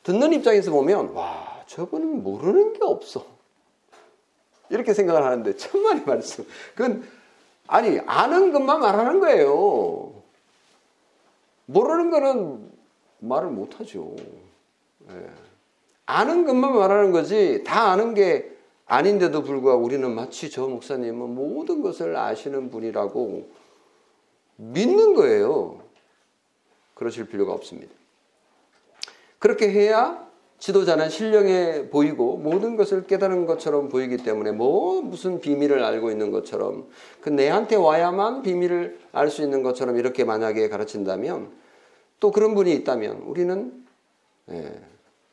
듣는 0.03 0.33
입장에서 0.33 0.71
보면 0.71 1.13
와 1.15 1.63
저분은 1.67 2.23
모르는 2.23 2.75
게 2.75 2.81
없어. 2.83 3.25
이렇게 4.69 4.95
생각을 4.95 5.25
하는데 5.25 5.57
천만의 5.57 6.05
말씀. 6.05 6.47
그건 6.75 7.05
아니 7.67 7.99
아는 8.07 8.53
것만 8.53 8.81
말하는 8.81 9.21
거예요. 9.21 10.13
모르는 11.67 12.11
거는 12.11 12.71
말을 13.19 13.49
못하죠. 13.49 14.15
예. 15.11 15.31
아는 16.07 16.45
것만 16.45 16.73
말하는 16.75 17.11
거지 17.11 17.65
다 17.65 17.91
아는 17.91 18.15
게 18.15 18.49
아닌데도 18.87 19.43
불구하고 19.43 19.83
우리는 19.83 20.09
마치 20.15 20.51
저 20.51 20.69
목사님은 20.69 21.35
모든 21.35 21.83
것을 21.83 22.17
아시는 22.17 22.71
분이라고 22.71 23.49
믿는 24.57 25.15
거예요. 25.15 25.81
그러실 26.95 27.29
필요가 27.29 27.53
없습니다. 27.53 27.93
그렇게 29.39 29.71
해야 29.71 30.27
지도자는 30.59 31.11
신령해 31.11 31.91
보이고 31.91 32.39
모든 32.39 32.77
것을 32.77 33.07
깨달은 33.07 33.45
것처럼 33.45 33.91
보이기 33.91 34.17
때문에 34.19 34.53
뭐 34.53 35.03
무슨 35.03 35.41
비밀을 35.41 35.85
알고 35.85 36.11
있는 36.11 36.31
것처럼 36.31 36.89
그 37.21 37.29
내한테 37.29 37.77
와야만 37.77 38.43
비밀을 38.43 38.99
알 39.13 39.29
수 39.29 39.43
있는 39.43 39.63
것처럼 39.63 39.99
이렇게 39.99 40.25
만약에 40.25 40.69
가르친다면 40.71 41.53
또 42.21 42.33
그런 42.33 42.55
분이 42.55 42.73
있다면 42.73 43.19
우리는 43.27 43.85
예, 44.51 44.81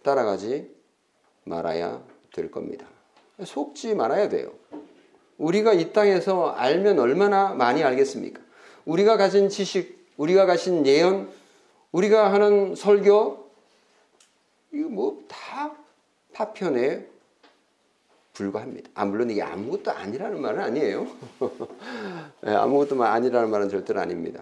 따라가지 0.04 0.70
말아야 1.46 2.04
될 2.34 2.52
겁니다. 2.52 2.86
속지 3.42 3.96
말아야 3.96 4.28
돼요. 4.28 4.52
우리가 5.38 5.74
이 5.74 5.94
땅에서 5.94 6.50
알면 6.50 7.00
얼마나 7.00 7.54
많이 7.54 7.84
알겠습니까? 7.84 8.43
우리가 8.86 9.18
가진 9.18 9.50
지식, 9.50 10.08
우리가 10.18 10.46
가진 10.46 10.86
예언, 10.86 11.32
우리가 11.92 12.32
하는 12.34 12.76
설교, 12.76 13.50
이거 14.74 14.90
뭐 14.90 15.24
다 15.54 15.72
파편에 16.34 17.08
불과합니다. 18.34 18.90
아, 18.96 19.06
물론 19.06 19.30
이게 19.30 19.44
아무것도 19.44 19.92
아니라는 19.92 20.42
말은 20.42 20.60
아니에요. 20.60 21.08
네, 22.42 22.52
아무것도 22.56 23.02
아니라는 23.04 23.52
말은 23.52 23.70
절대로 23.70 24.00
아닙니다. 24.00 24.42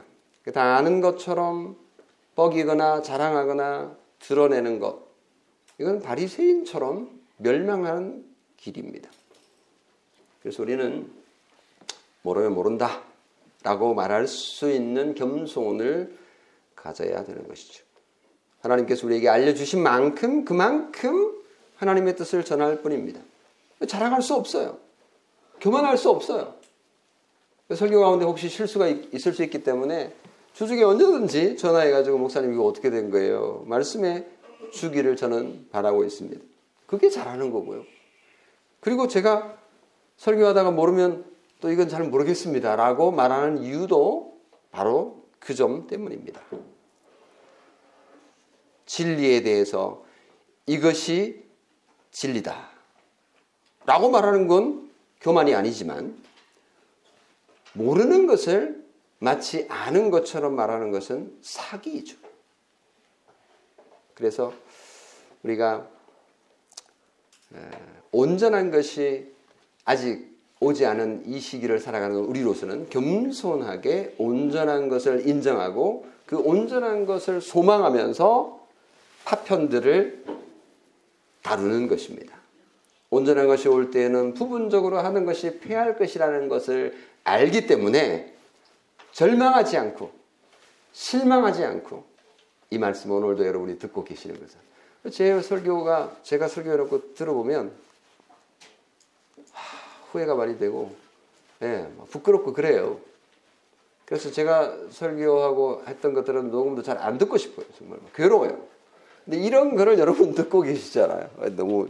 다 0.53 0.77
아는 0.77 1.01
것처럼 1.01 1.75
뻐기거나 2.35 3.01
자랑하거나 3.01 3.95
드러내는 4.19 4.79
것. 4.79 5.01
이건 5.77 6.01
바리새인처럼 6.01 7.09
멸망하는 7.37 8.25
길입니다. 8.55 9.09
그래서 10.41 10.63
우리는 10.63 11.11
모르면 12.21 12.53
모른다. 12.53 13.03
라고 13.64 13.93
말할 13.93 14.28
수 14.28 14.72
있는 14.72 15.14
겸손을 15.14 16.18
가져야 16.76 17.24
되는 17.24 17.47
것이죠. 17.47 17.84
하나님께서 18.62 19.05
우리에게 19.07 19.30
알려주신 19.30 19.82
만큼 19.82 20.45
그만큼 20.45 21.36
하나님의 21.78 22.16
뜻을 22.16 22.43
전할 22.43 22.82
뿐입니다. 22.82 23.22
자랑할 23.88 24.22
수 24.22 24.36
없어요. 24.36 24.78
교만할 25.59 25.97
수 25.97 26.09
없어요. 26.09 26.55
설교 27.74 27.99
가운데 27.99 28.26
혹시 28.26 28.49
실수가 28.49 28.88
있을 28.88 29.34
수 29.34 29.43
있기 29.43 29.64
때문에 29.64 30.14
주중에 30.53 30.84
언제든지 30.84 31.57
전화해가지고 31.57 32.18
목사님 32.18 32.53
이거 32.53 32.66
어떻게 32.66 32.89
된 32.89 33.09
거예요? 33.09 33.64
말씀에 33.68 34.28
주기를 34.74 35.16
저는 35.16 35.68
바라고 35.72 36.03
있습니다. 36.03 36.41
그게 36.86 37.09
잘하는 37.09 37.51
거고요. 37.51 37.84
그리고 38.80 39.07
제가 39.07 39.57
설교하다가 40.18 40.72
모르면 40.72 41.30
또 41.62 41.72
이건 41.72 41.88
잘 41.88 42.03
모르겠습니다. 42.03 42.76
라고 42.76 43.12
말하는 43.12 43.64
이유도 43.64 44.38
바로 44.72 45.22
그 45.39 45.55
점 45.55 45.88
때문입니다. 45.88 46.41
진리에 48.86 49.41
대해서 49.43 50.03
이것이 50.66 51.45
진리다. 52.12 52.70
라고 53.86 54.09
말하는 54.09 54.47
건 54.47 54.91
교만이 55.22 55.55
아니지만 55.55 56.22
모르는 57.74 58.28
것을 58.28 58.84
마치 59.20 59.68
아는 59.70 60.09
것처럼 60.09 60.55
말하는 60.55 60.91
것은 60.91 61.38
사기이죠. 61.41 62.18
그래서 64.16 64.53
우리가 65.43 65.88
온전한 68.12 68.72
것이 68.72 69.32
아직 69.86 70.30
오지 70.62 70.86
않은 70.86 71.24
이 71.26 71.39
시기를 71.39 71.80
살아가는 71.80 72.16
우리로서는 72.16 72.89
겸손하게 72.89 74.16
온전한 74.20 74.89
것을 74.89 75.28
인정하고 75.28 76.05
그 76.28 76.38
온전한 76.38 77.07
것을 77.07 77.41
소망하면서 77.41 78.68
파편들을 79.26 80.24
다루는 81.41 81.88
것입니다. 81.88 82.38
온전한 83.09 83.47
것이 83.47 83.68
올 83.68 83.89
때에는 83.89 84.36
부분적으로 84.36 84.99
하는 84.99 85.26
것이 85.26 85.59
패할 85.59 85.97
것이라는 85.97 86.47
것을 86.47 86.95
알기 87.24 87.66
때문에 87.66 88.34
절망하지 89.14 89.78
않고 89.78 90.12
실망하지 90.93 91.66
않고 91.66 92.03
이 92.70 92.78
말씀 92.78 93.12
오늘도 93.12 93.45
여러분이 93.45 93.80
듣고 93.80 94.03
계시는 94.03 94.39
거죠. 94.39 94.59
제 95.12 95.41
설교가 95.41 96.18
제가 96.22 96.47
설교해놓고 96.47 97.16
들어보면 97.16 97.72
후회가 100.12 100.36
많이 100.36 100.57
되고 100.57 100.93
예, 101.62 101.88
부끄럽고 102.09 102.53
그래요. 102.53 102.99
그래서 104.05 104.32
제가 104.32 104.76
설교하고 104.89 105.84
했던 105.88 106.14
것들은 106.14 106.51
녹음도 106.51 106.82
잘 106.84 106.97
안 106.97 107.18
듣고 107.18 107.38
싶어요. 107.38 107.66
정말 107.78 107.99
괴로워요. 108.14 108.62
근데 109.24 109.38
이런 109.38 109.76
거를 109.76 109.99
여러분 109.99 110.34
듣고 110.34 110.62
계시잖아요. 110.62 111.30
너무 111.55 111.88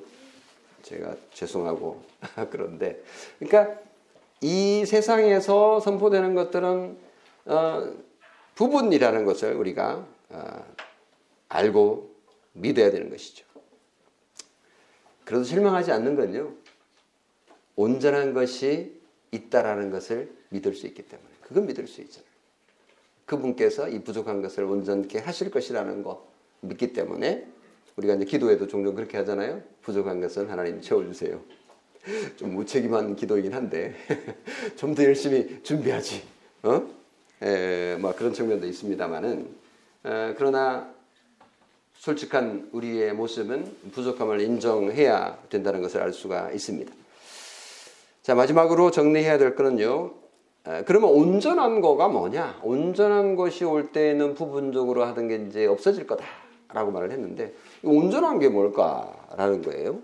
제가 0.84 1.15
죄송하고 1.34 2.03
그런데 2.51 3.01
그러니까 3.39 3.80
이 4.41 4.86
세상에서 4.86 5.80
선포되는 5.80 6.36
것들은 6.36 6.97
어, 7.45 7.93
부분이라는 8.55 9.26
것을 9.26 9.53
우리가 9.53 10.05
어, 10.30 10.65
알고 11.49 12.11
믿어야 12.53 12.91
되는 12.91 13.09
것이죠. 13.09 13.45
그래도 15.26 15.43
실망하지 15.43 15.91
않는 15.91 16.15
건요. 16.15 16.51
온전한 17.76 18.34
것이 18.34 18.99
있다라는 19.32 19.91
것을 19.91 20.32
믿을 20.49 20.74
수 20.76 20.88
있기 20.88 21.03
때문에 21.03 21.30
그건 21.41 21.65
믿을 21.67 21.88
수 21.88 22.01
있잖아요. 22.01 22.30
그분께서 23.26 23.89
이 23.89 24.03
부족한 24.03 24.41
것을 24.41 24.65
온전케 24.65 25.19
하실 25.19 25.51
것이라는 25.51 26.03
거 26.03 26.28
믿기 26.61 26.93
때문에 26.93 27.47
우리가 27.95 28.15
이제 28.15 28.26
기도에도 28.26 28.67
종종 28.67 28.95
그렇게 28.95 29.17
하잖아요. 29.17 29.61
부족한 29.82 30.22
것은 30.22 30.49
하나님 30.49 30.82
채워주세요. 30.82 31.41
좀 32.36 32.55
무책임한 32.55 33.15
기도이긴 33.15 33.53
한데 33.53 33.95
좀 34.76 34.95
더 34.95 35.03
열심히 35.03 35.61
준비하지. 35.63 36.24
어? 36.63 36.88
에, 37.41 37.97
뭐 37.97 38.13
그런 38.15 38.34
측면도 38.34 38.67
있습니다만은 38.67 39.47
어, 40.03 40.34
그러나 40.38 40.93
솔직한 41.93 42.69
우리의 42.72 43.13
모습은 43.13 43.91
부족함을 43.91 44.41
인정해야 44.41 45.38
된다는 45.49 45.82
것을 45.82 46.01
알 46.01 46.11
수가 46.11 46.51
있습니다. 46.51 47.00
자, 48.22 48.36
마지막으로 48.36 48.91
정리해야 48.91 49.38
될 49.38 49.55
거는요. 49.55 50.13
그러면 50.86 51.09
온전한 51.09 51.82
거가 51.82 52.07
뭐냐? 52.07 52.59
온전한 52.61 53.36
것이 53.36 53.65
올 53.65 53.91
때는 53.91 54.36
부분적으로 54.36 55.03
하던 55.05 55.28
게 55.28 55.36
이제 55.47 55.65
없어질 55.65 56.05
거다라고 56.05 56.91
말을 56.91 57.11
했는데 57.11 57.53
온전한 57.82 58.38
게 58.38 58.47
뭘까라는 58.47 59.63
거예요. 59.63 59.99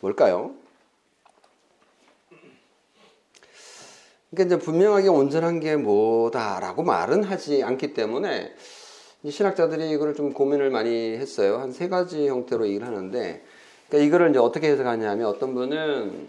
뭘까요? 0.00 0.54
그러니까 4.30 4.56
이제 4.56 4.62
분명하게 4.62 5.08
온전한 5.08 5.60
게 5.60 5.76
뭐다라고 5.76 6.82
말은 6.82 7.22
하지 7.22 7.62
않기 7.62 7.94
때문에 7.94 8.52
신학자들이 9.26 9.90
이거를 9.92 10.12
좀 10.14 10.34
고민을 10.34 10.68
많이 10.68 11.16
했어요. 11.16 11.56
한 11.58 11.72
세 11.72 11.88
가지 11.88 12.28
형태로 12.28 12.66
얘기를 12.66 12.86
하는데, 12.86 13.42
그러니까 13.94 14.06
이거를 14.06 14.30
이제 14.30 14.38
어떻게 14.40 14.70
해석하냐면 14.70 15.26
어떤 15.26 15.54
분은 15.54 16.28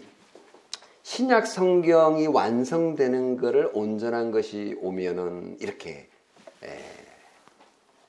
신약 1.02 1.48
성경이 1.48 2.28
완성되는 2.28 3.36
것을 3.38 3.70
온전한 3.72 4.30
것이 4.30 4.76
오면은 4.80 5.56
이렇게 5.60 6.08
에, 6.62 6.78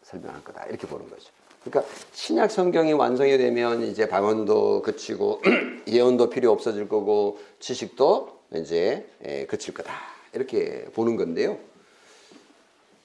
설명할 0.03 0.43
거다 0.43 0.66
이렇게 0.66 0.86
보는 0.86 1.10
거죠. 1.10 1.32
그러니까 1.64 1.91
신약 2.14 2.51
성경이 2.51 2.93
완성이 2.93 3.38
되면 3.39 3.82
이제 3.82 4.08
방언도 4.08 4.84
그치고 4.84 5.41
예언도 5.88 6.30
필요 6.30 6.51
없어질 6.51 6.88
거고 6.88 7.39
지식도 7.60 8.39
이제 8.58 9.10
에, 9.24 9.47
그칠 9.47 9.74
거다 9.74 9.91
이렇게 10.34 10.86
보는 10.93 11.16
건데요. 11.16 11.58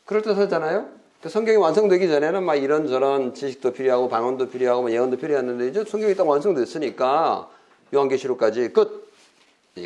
그럴 0.05 0.21
듯하잖아요. 0.21 1.02
그 1.23 1.29
성경이 1.29 1.57
완성되기 1.57 2.09
전에는 2.09 2.43
막 2.43 2.57
이런저런 2.57 3.33
지식도 3.33 3.73
필요하고 3.75 4.09
방언도 4.09 4.49
필요하고 4.49 4.91
예언도 4.91 5.19
필요했는데 5.19 5.69
이제 5.69 5.85
성경이 5.85 6.17
딱 6.17 6.27
완성됐으니까 6.27 7.49
요한계시록까지 7.95 8.73
끝. 8.73 9.09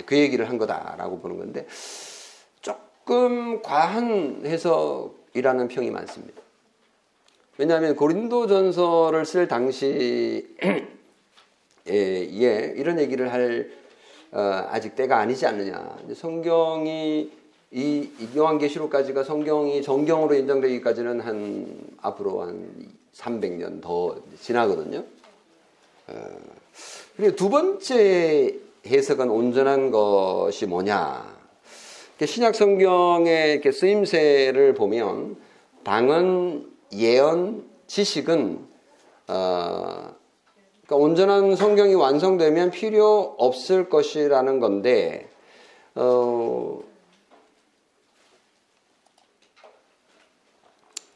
그 0.07 0.17
얘기를 0.17 0.49
한 0.49 0.57
거다라고 0.57 1.21
보는 1.21 1.39
건데 1.39 1.67
조금 2.63 3.61
과한 3.61 4.43
해석이라는 4.47 5.69
평이 5.69 5.91
많습니다. 5.91 6.41
왜냐하면 7.59 7.95
고린도 7.97 8.47
전서를 8.47 9.27
쓸 9.27 9.47
당시에 9.47 10.43
이런 11.85 12.99
얘기를 12.99 13.31
할 13.31 13.71
어, 14.33 14.41
아직 14.71 14.97
때가 14.97 15.19
아니지 15.19 15.47
않느냐. 15.47 15.99
성경이 16.15 17.31
이 17.77 18.09
요한계시록까지가 18.35 19.23
성경이 19.23 19.83
정경으로 19.83 20.35
인정되기까지는 20.35 21.21
한 21.21 21.79
앞으로 22.01 22.41
한 22.41 22.71
300년 23.15 23.83
더 23.83 24.17
지나거든요. 24.41 25.05
어, 26.07 26.15
그리고 27.19 27.37
두 27.37 27.51
번째 27.51 28.55
해석은 28.87 29.29
온전한 29.29 29.91
것이 29.91 30.65
뭐냐? 30.65 31.37
신약 32.25 32.55
성경의 32.55 33.61
쓰임새를 33.71 34.73
보면 34.73 35.37
방언, 35.85 36.73
예언, 36.95 37.63
지식은 37.89 38.59
어, 39.29 40.15
그러니까 40.87 40.97
온전한 40.97 41.55
성경이 41.55 41.93
완성되면 41.93 42.71
필요 42.71 43.35
없을 43.37 43.91
것이라는 43.91 44.61
건데 44.61 45.29
어, 45.95 46.86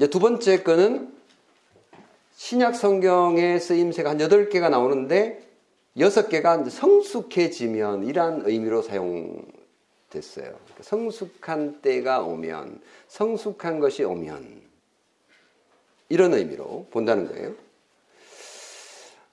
이제 0.01 0.09
두 0.09 0.19
번째 0.19 0.63
거는 0.63 1.13
신약 2.35 2.75
성경의 2.75 3.61
쓰임새가 3.61 4.09
한 4.09 4.17
8개가 4.17 4.71
나오는데 4.71 5.47
여섯 5.99 6.31
개가 6.31 6.65
성숙해지면 6.65 8.05
이란 8.05 8.41
의미로 8.47 8.81
사용됐어요. 8.81 9.45
그러니까 10.09 10.83
성숙한 10.83 11.83
때가 11.83 12.23
오면, 12.23 12.81
성숙한 13.09 13.79
것이 13.79 14.03
오면, 14.03 14.63
이런 16.09 16.33
의미로 16.33 16.87
본다는 16.91 17.29
거예요. 17.29 17.55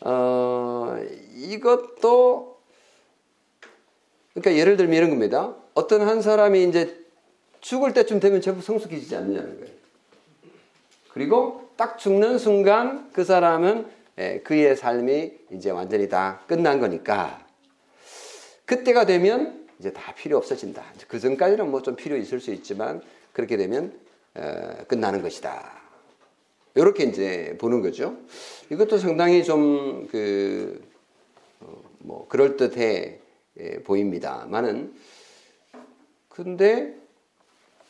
어, 0.01 0.97
이것도, 1.34 2.57
그러니까 4.34 4.59
예를 4.59 4.76
들면 4.76 4.97
이런 4.97 5.11
겁니다. 5.11 5.55
어떤 5.76 6.01
한 6.01 6.22
사람이 6.22 6.65
이제 6.65 7.05
죽을 7.61 7.93
때쯤 7.93 8.20
되면 8.20 8.41
제법 8.41 8.61
성숙해지지 8.65 9.15
않느냐는 9.15 9.61
거예요. 9.61 9.76
그리고 11.18 11.72
딱 11.78 11.97
죽는 11.97 12.38
순간 12.38 13.09
그 13.11 13.24
사람은 13.24 13.88
예, 14.20 14.39
그의 14.41 14.76
삶이 14.76 15.34
이제 15.51 15.72
완전히 15.72 16.07
다 16.09 16.43
끝난 16.47 16.80
거니까 16.80 17.43
그때가 18.65 19.07
되면 19.07 19.68
이제 19.80 19.91
다 19.91 20.13
필요 20.13 20.38
없어진다. 20.38 20.84
그 21.07 21.20
전까지는 21.20 21.72
뭐 21.72 21.82
좀 21.82 21.95
필요 21.95 22.15
있을 22.18 22.39
수 22.39 22.51
있지만 22.51 23.01
그렇게 23.34 23.57
되면 23.57 23.99
어, 24.36 24.84
끝나는 24.88 25.24
것이다. 25.24 25.82
이렇게 26.76 27.05
이제 27.05 27.57
보는 27.59 27.82
거죠. 27.82 28.15
이것도 28.70 28.99
상당히 28.99 29.43
좀 29.43 30.07
그, 30.11 30.88
어, 31.61 31.82
뭐, 31.97 32.28
그럴듯해 32.28 33.20
예, 33.59 33.80
보입니다만은, 33.84 34.93
근데 36.30 36.95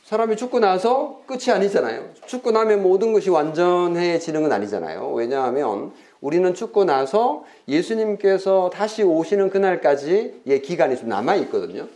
사람이 0.07 0.37
죽고 0.37 0.59
나서 0.59 1.21
끝이 1.27 1.51
아니잖아요. 1.53 2.11
죽고 2.27 2.51
나면 2.51 2.81
모든 2.81 3.11
것이 3.11 3.29
완전해지는 3.29 4.41
건 4.41 4.53
아니잖아요. 4.53 5.11
왜냐하면 5.11 5.91
우리는 6.21 6.53
죽고 6.53 6.85
나서 6.85 7.43
예수님께서 7.67 8.69
다시 8.71 9.03
오시는 9.03 9.49
그날까지 9.49 10.43
의 10.45 10.61
기간이 10.61 10.95
좀 10.95 11.09
남아 11.09 11.35
있거든요. 11.35 11.89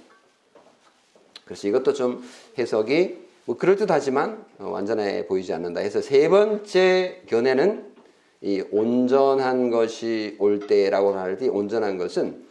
그래서 1.45 1.70
이것도 1.70 1.93
좀 1.93 2.22
해석이 2.59 3.18
뭐 3.45 3.55
그럴듯하지만 3.55 4.43
완전해 4.57 5.26
보이지 5.26 5.53
않는다 5.53 5.80
해서 5.80 6.01
세 6.01 6.28
번째 6.28 7.22
견해는 7.28 7.93
이 8.41 8.62
온전한 8.72 9.70
것이 9.70 10.36
올 10.39 10.68
때라고 10.68 11.14
할 11.14 11.38
때 11.38 11.47
온전한 11.47 11.97
것은 11.97 12.43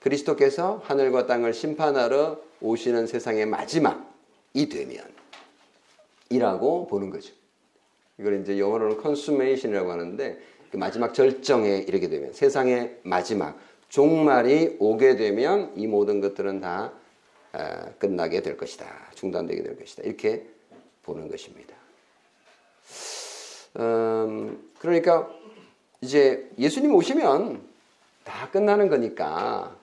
그리스도께서 0.00 0.82
하늘과 0.82 1.28
땅을 1.28 1.54
심판하러 1.54 2.38
오시는 2.60 3.06
세상의 3.06 3.46
마지막 3.46 4.05
이 4.56 4.70
되면 4.70 5.04
이라고 6.30 6.86
보는 6.86 7.10
거죠. 7.10 7.34
이걸 8.18 8.40
이제 8.40 8.58
영어로는 8.58 9.02
consummation이라고 9.02 9.92
하는데 9.92 10.38
그 10.70 10.78
마지막 10.78 11.12
절정에 11.12 11.84
이르게 11.86 12.08
되면 12.08 12.32
세상의 12.32 13.00
마지막 13.02 13.60
종말이 13.90 14.76
오게 14.80 15.16
되면 15.16 15.72
이 15.76 15.86
모든 15.86 16.22
것들은 16.22 16.60
다 16.60 16.92
어, 17.52 17.92
끝나게 17.98 18.40
될 18.40 18.56
것이다. 18.56 18.86
중단되게 19.14 19.62
될 19.62 19.78
것이다. 19.78 20.02
이렇게 20.04 20.46
보는 21.02 21.28
것입니다. 21.28 21.74
음, 23.78 24.70
그러니까 24.78 25.30
이제 26.00 26.50
예수님 26.58 26.94
오시면 26.94 27.62
다 28.24 28.50
끝나는 28.50 28.88
거니까 28.88 29.76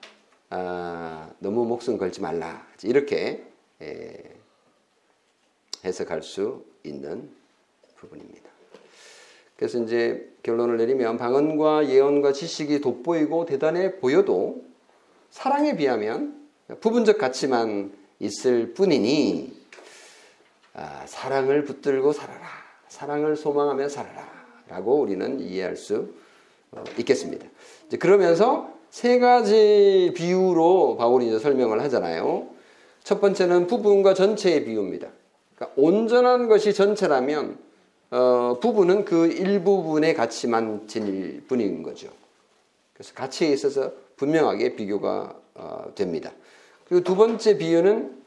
아, 0.50 1.30
너무 1.38 1.64
목숨 1.64 1.96
걸지 1.96 2.20
말라. 2.20 2.66
이렇게 2.82 3.44
에, 3.80 4.33
해석할 5.84 6.22
수 6.22 6.64
있는 6.82 7.30
부분입니다. 7.96 8.50
그래서 9.56 9.78
이제 9.78 10.32
결론을 10.42 10.76
내리면 10.76 11.16
방언과 11.16 11.88
예언과 11.88 12.32
지식이 12.32 12.80
돋보이고 12.80 13.46
대단해 13.46 13.96
보여도 13.96 14.64
사랑에 15.30 15.76
비하면 15.76 16.44
부분적 16.80 17.18
가치만 17.18 17.92
있을 18.18 18.74
뿐이니 18.74 19.52
아, 20.74 21.04
사랑을 21.06 21.64
붙들고 21.64 22.12
살아라. 22.12 22.46
사랑을 22.88 23.36
소망하며 23.36 23.88
살아라. 23.88 24.26
라고 24.68 25.00
우리는 25.00 25.40
이해할 25.40 25.76
수 25.76 26.14
어, 26.72 26.82
있겠습니다. 26.98 27.46
이제 27.86 27.96
그러면서 27.96 28.72
세 28.90 29.18
가지 29.18 30.12
비유로 30.16 30.96
바울이 30.96 31.28
이제 31.28 31.38
설명을 31.38 31.80
하잖아요. 31.82 32.48
첫 33.02 33.20
번째는 33.20 33.66
부분과 33.66 34.14
전체의 34.14 34.64
비유입니다. 34.64 35.08
그러니까 35.54 35.80
온전한 35.80 36.48
것이 36.48 36.72
전체라면 36.74 37.58
어, 38.10 38.58
부분은 38.60 39.04
그 39.04 39.26
일부분의 39.26 40.14
가치만 40.14 40.86
지닐 40.86 41.42
뿐인 41.46 41.82
거죠. 41.82 42.08
그래서 42.92 43.12
가치에 43.14 43.48
있어서 43.48 43.92
분명하게 44.16 44.76
비교가 44.76 45.34
어, 45.54 45.92
됩니다. 45.94 46.30
그리고 46.88 47.02
두 47.02 47.16
번째 47.16 47.58
비유는 47.58 48.22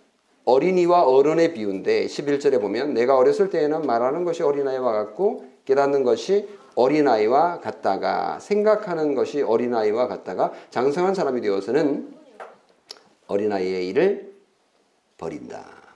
어린이와 0.46 1.04
어른의 1.04 1.54
비유인데 1.54 2.06
11절에 2.06 2.62
보면 2.62 2.94
내가 2.94 3.18
어렸을 3.18 3.50
때에는 3.50 3.82
말하는 3.82 4.24
것이 4.24 4.44
어린아이와 4.44 4.92
같고 4.92 5.46
깨닫는 5.66 6.04
것이 6.04 6.48
어린아이와 6.76 7.60
같다가 7.60 8.40
생각하는 8.40 9.16
것이 9.16 9.42
어린아이와 9.42 10.08
같다가 10.08 10.54
장성한 10.70 11.16
사람이 11.16 11.42
되어서는 11.42 12.14
어린아이의 13.28 13.88
일을 13.90 14.34
버린다. 15.18 15.87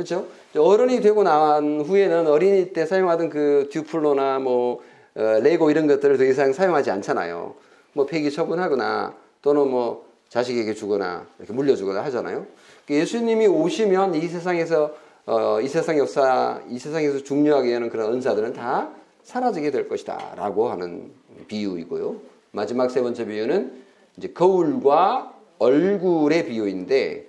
그렇죠? 0.00 0.26
어른이 0.56 1.02
되고 1.02 1.22
난 1.22 1.82
후에는 1.82 2.26
어린이 2.26 2.72
때 2.72 2.86
사용하던 2.86 3.28
그 3.28 3.68
듀플로나 3.70 4.38
뭐 4.38 4.80
어, 5.14 5.40
레고 5.42 5.70
이런 5.70 5.86
것들을 5.86 6.16
더 6.16 6.24
이상 6.24 6.54
사용하지 6.54 6.90
않잖아요. 6.90 7.54
뭐 7.92 8.06
폐기 8.06 8.30
처분하거나 8.30 9.14
또는 9.42 9.68
뭐 9.68 10.06
자식에게 10.30 10.72
주거나 10.72 11.26
이렇게 11.38 11.52
물려주거나 11.52 12.02
하잖아요. 12.04 12.46
그 12.86 12.94
예수님이 12.94 13.46
오시면 13.46 14.14
이 14.14 14.26
세상에서 14.26 14.94
어, 15.26 15.60
이 15.60 15.68
세상 15.68 15.98
역사, 15.98 16.62
이 16.70 16.78
세상에서 16.78 17.22
중요하게 17.22 17.74
하는 17.74 17.90
그런 17.90 18.14
은사들은 18.14 18.54
다 18.54 18.88
사라지게 19.24 19.70
될 19.70 19.86
것이다라고 19.86 20.70
하는 20.70 21.10
비유이고요. 21.46 22.16
마지막 22.52 22.90
세 22.90 23.02
번째 23.02 23.26
비유는 23.26 23.72
이제 24.16 24.28
거울과 24.28 25.34
얼굴의 25.58 26.46
비유인데 26.46 27.26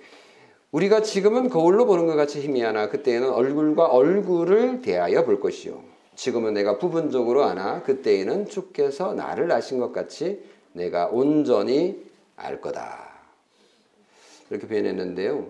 우리가 0.72 1.02
지금은 1.02 1.50
거울로 1.50 1.84
보는 1.86 2.06
것 2.06 2.16
같이 2.16 2.40
희미하나 2.40 2.88
그때에는 2.88 3.30
얼굴과 3.30 3.86
얼굴을 3.86 4.80
대하여 4.80 5.24
볼 5.24 5.38
것이요. 5.38 5.82
지금은 6.16 6.54
내가 6.54 6.78
부분적으로 6.78 7.44
아나 7.44 7.82
그때에는 7.82 8.46
주께서 8.46 9.12
나를 9.12 9.52
아신 9.52 9.78
것 9.78 9.92
같이 9.92 10.42
내가 10.72 11.08
온전히 11.08 12.02
알 12.36 12.60
거다. 12.60 13.10
이렇게 14.50 14.66
표현했는데요. 14.66 15.46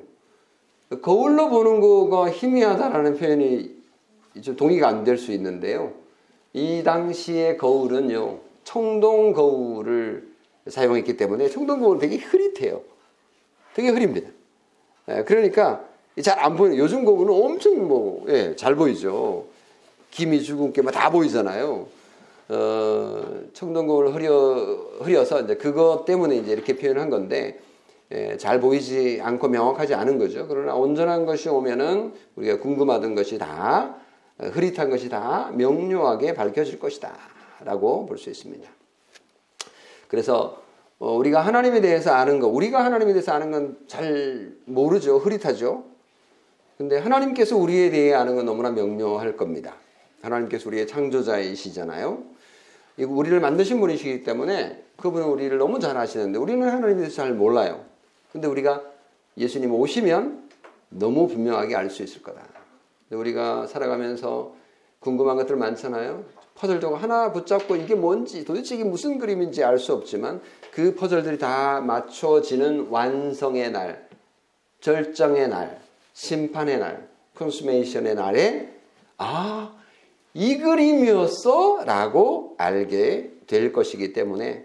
거울로 1.01 1.49
보는 1.51 1.81
거가 1.81 2.31
희미하다라는 2.31 3.17
표현이 3.17 3.83
좀 4.43 4.57
동의가 4.57 4.89
안 4.89 5.05
될 5.05 5.17
수 5.17 5.33
있는데요. 5.33 5.93
이 6.53 6.83
당시의 6.83 7.57
거울은요, 7.59 8.41
청동 8.65 9.33
거울을 9.33 10.29
사용했기 10.67 11.17
때문에 11.17 11.49
청동 11.49 11.81
거울은 11.81 12.01
되게 12.01 12.17
흐릿해요. 12.17 12.83
되게 13.75 13.89
흐립니다. 13.89 14.31
예, 15.19 15.25
그러니까 15.25 15.85
잘 16.23 16.39
안 16.39 16.57
보이는 16.57 16.77
요즘 16.77 17.05
거울은 17.05 17.33
엄청 17.35 17.89
뭐, 17.89 18.25
예, 18.29 18.55
잘 18.57 18.75
보이죠. 18.75 19.47
김이 20.11 20.43
죽은 20.43 20.73
게 20.73 20.83
다 20.83 21.11
보이잖아요. 21.11 21.87
어, 22.49 23.23
청동 23.55 23.87
거울을 23.87 24.15
흐려, 24.15 24.31
흐려서 25.01 25.41
이제 25.43 25.57
그것 25.57 26.05
때문에 26.05 26.37
이제 26.37 26.53
이렇게 26.53 26.77
표현한 26.77 27.09
건데, 27.09 27.59
예, 28.13 28.37
잘 28.37 28.61
보이지 28.61 29.21
않고 29.23 29.49
명확하지 29.49 29.95
않은 29.95 30.19
거죠. 30.19 30.47
그러나 30.49 30.75
온전한 30.75 31.25
것이 31.25 31.49
오면은 31.49 32.13
우리가 32.37 32.59
궁금하던 32.59 33.15
것이 33.15 33.39
다 33.39 33.97
흐릿한 34.39 34.91
것이 34.91 35.09
다 35.09 35.51
명료하게 35.55 36.35
밝혀질 36.35 36.79
것이다. 36.79 37.17
라고 37.65 38.05
볼 38.07 38.19
수 38.19 38.29
있습니다. 38.29 38.69
그래서 40.09 40.62
어, 41.03 41.17
우리가 41.17 41.41
하나님에 41.41 41.81
대해서 41.81 42.13
아는 42.13 42.39
거, 42.39 42.47
우리가 42.47 42.85
하나님에 42.85 43.13
대해서 43.13 43.33
아는 43.33 43.51
건 43.51 43.77
잘 43.89 44.53
모르죠. 44.67 45.19
흐릿하죠. 45.19 45.83
근데 46.79 46.97
하나님께서 46.97 47.57
우리에 47.57 47.91
대해 47.91 48.15
아는 48.15 48.37
건 48.37 48.47
너무나 48.47 48.71
명료할 48.71 49.37
겁니다. 49.37 49.75
하나님께서 50.23 50.69
우리의 50.69 50.87
창조자이시잖아요. 50.87 52.23
우리를 53.01 53.41
만드신 53.41 53.81
분이시기 53.81 54.23
때문에 54.23 54.81
그분은 54.97 55.27
우리를 55.27 55.59
너무 55.59 55.81
잘 55.81 55.97
아시는데 55.97 56.39
우리는 56.39 56.65
하나님에 56.69 56.95
대해서 56.95 57.17
잘 57.17 57.33
몰라요. 57.35 57.85
근데 58.31 58.47
우리가 58.47 58.81
예수님 59.37 59.75
오시면 59.75 60.51
너무 60.91 61.27
분명하게 61.27 61.75
알 61.75 61.91
수 61.91 62.05
있을 62.05 62.23
거다. 62.23 62.43
우리가 63.11 63.67
살아가면서 63.67 64.55
궁금한 65.01 65.35
것들 65.35 65.57
많잖아요. 65.57 66.23
퍼즐도 66.55 66.95
하나 66.97 67.33
붙잡고 67.33 67.77
이게 67.77 67.95
뭔지 67.95 68.45
도대체 68.45 68.75
이게 68.75 68.85
무슨 68.85 69.19
그림인지 69.19 69.65
알 69.65 69.79
수 69.79 69.93
없지만 69.93 70.41
그 70.71 70.95
퍼즐들이 70.95 71.39
다 71.39 71.81
맞춰지는 71.81 72.89
완성의 72.89 73.73
날, 73.73 74.09
절정의 74.81 75.49
날, 75.49 75.81
심판의 76.13 76.79
날, 76.79 77.09
consummation의 77.35 78.15
날에 78.15 78.69
아, 79.19 79.75
이 80.35 80.57
그림이었어? 80.59 81.85
라고 81.85 82.55
알게 82.59 83.33
될 83.47 83.73
것이기 83.73 84.13
때문에 84.13 84.65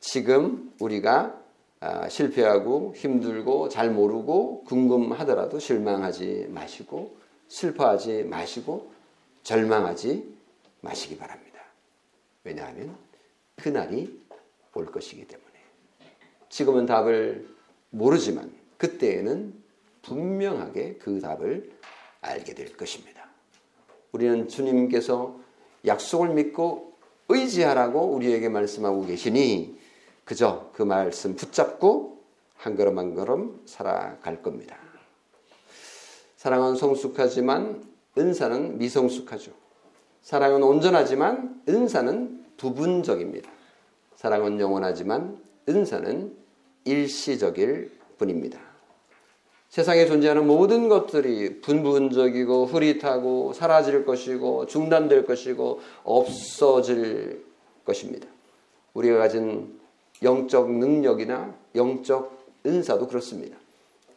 지금 0.00 0.72
우리가 0.80 1.38
아, 1.80 2.08
실패하고 2.08 2.94
힘들고 2.96 3.68
잘 3.68 3.90
모르고 3.90 4.64
궁금하더라도 4.64 5.58
실망하지 5.58 6.46
마시고 6.50 7.16
슬퍼하지 7.48 8.24
마시고 8.24 8.90
절망하지 9.42 10.32
마시기 10.82 11.16
바랍니다. 11.16 11.60
왜냐하면 12.44 12.96
그날이 13.56 14.20
올 14.74 14.86
것이기 14.86 15.26
때문에. 15.26 15.52
지금은 16.48 16.86
답을 16.86 17.48
모르지만 17.90 18.52
그때에는 18.76 19.54
분명하게 20.02 20.96
그 20.96 21.20
답을 21.20 21.72
알게 22.20 22.54
될 22.54 22.76
것입니다. 22.76 23.28
우리는 24.12 24.48
주님께서 24.48 25.40
약속을 25.86 26.30
믿고 26.30 26.92
의지하라고 27.28 28.08
우리에게 28.14 28.48
말씀하고 28.48 29.06
계시니 29.06 29.80
그저 30.24 30.70
그 30.74 30.82
말씀 30.82 31.34
붙잡고 31.34 32.22
한 32.56 32.76
걸음 32.76 32.98
한 32.98 33.14
걸음 33.14 33.62
살아갈 33.66 34.42
겁니다. 34.42 34.76
사랑은 36.36 36.76
성숙하지만 36.76 37.84
은사는 38.18 38.78
미성숙하죠. 38.78 39.61
사랑은 40.22 40.62
온전하지만 40.62 41.62
은사는 41.68 42.44
부분적입니다. 42.56 43.50
사랑은 44.14 44.60
영원하지만 44.60 45.38
은사는 45.68 46.36
일시적일 46.84 47.90
뿐입니다. 48.18 48.58
세상에 49.68 50.06
존재하는 50.06 50.46
모든 50.46 50.88
것들이 50.88 51.60
분분적이고 51.62 52.66
흐릿하고 52.66 53.52
사라질 53.52 54.04
것이고 54.04 54.66
중단될 54.66 55.24
것이고 55.24 55.80
없어질 56.04 57.44
것입니다. 57.84 58.28
우리가 58.94 59.18
가진 59.18 59.80
영적 60.22 60.70
능력이나 60.70 61.54
영적 61.74 62.46
은사도 62.66 63.08
그렇습니다. 63.08 63.56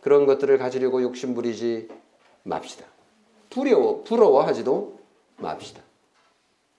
그런 0.02 0.26
것들을 0.26 0.58
가지려고 0.58 1.02
욕심부리지 1.02 1.88
맙시다. 2.44 2.86
두려워, 3.50 4.04
부러워하지도 4.04 5.00
맙시다. 5.38 5.85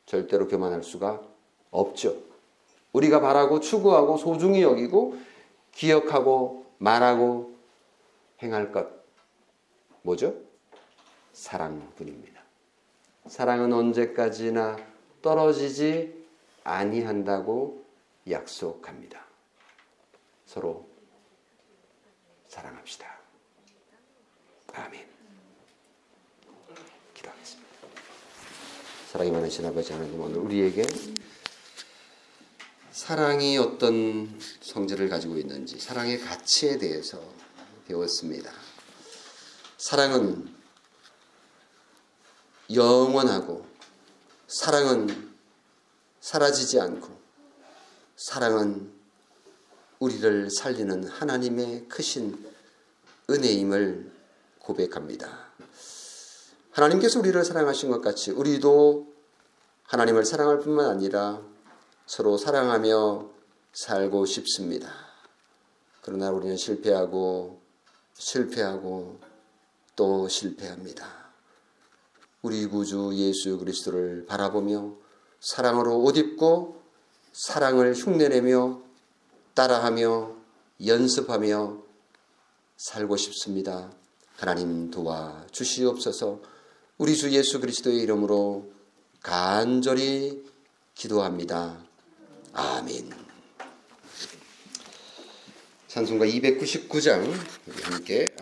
절대로 0.07 0.48
교만할 0.48 0.82
수가 0.82 1.20
없죠. 1.70 2.16
우리가 2.92 3.20
바라고 3.20 3.61
추구하고 3.61 4.16
소중히 4.16 4.62
여기고 4.62 5.18
기억하고 5.72 6.64
말하고 6.78 7.54
행할 8.42 8.72
것 8.72 8.88
뭐죠? 10.02 10.34
사랑뿐입니다. 11.32 12.40
사랑은 13.26 13.72
언제까지나 13.72 14.76
떨어지지 15.20 16.24
아니한다고 16.64 17.84
약속합니다. 18.30 19.24
서로 20.46 20.86
사랑합시다. 22.46 23.07
아멘. 24.72 25.07
기도하겠습니다. 27.14 27.66
사랑이 29.17 29.31
많으신 29.31 29.64
아버지 29.64 29.95
하나님 29.95 30.21
오늘 30.21 30.37
우리에게 30.37 30.85
사랑이 32.91 33.57
어떤 33.57 34.39
성질을 34.61 35.09
가지고 35.09 35.39
있는지 35.39 35.79
사랑의 35.79 36.21
가치에 36.21 36.77
대해서 36.77 37.19
배웠습니다. 37.87 38.53
사랑은 39.79 40.55
영원하고 42.71 43.64
사랑은 44.49 45.33
사라지지 46.21 46.79
않고 46.79 47.09
사랑은 48.17 48.93
우리를 49.99 50.51
살리는 50.51 51.09
하나님의 51.09 51.89
크신 51.89 52.53
은혜임을 53.31 54.12
고백합니다. 54.59 55.45
하나님께서 56.77 57.18
우리를 57.20 57.43
사랑하신 57.43 57.91
것 57.91 58.03
같이 58.03 58.31
우리도 58.31 59.07
하나님을 59.85 60.27
사랑할 60.27 60.59
뿐만 60.59 60.91
아니라 60.91 61.41
서로 62.05 62.37
사랑하며 62.37 63.31
살고 63.72 64.27
싶습니다. 64.27 64.93
그러나 66.03 66.31
우리는 66.31 66.55
실패하고 66.55 67.62
실패하고 68.12 69.18
또 69.97 70.29
실패합니다. 70.29 71.31
우리 72.43 72.66
구주 72.66 73.12
예수 73.14 73.59
그리스도를 73.59 74.27
바라보며 74.27 74.93
사랑으로 75.41 76.03
옷 76.03 76.18
입고 76.18 76.83
사랑을 77.33 77.95
흉내내며 77.95 78.83
따라하며 79.55 80.37
연습하며 80.85 81.79
살고 82.77 83.16
싶습니다. 83.16 83.91
하나님 84.37 84.91
도와 84.91 85.47
주시옵소서 85.51 86.55
우리 86.99 87.14
주 87.14 87.30
예수 87.32 87.61
그리스도의 87.61 87.99
이름으로 87.99 88.72
간절히 89.22 90.42
기도합니다. 90.94 91.78
아멘. 92.55 93.11
찬송가 95.88 96.24
299장 96.24 97.30
함께 97.82 98.32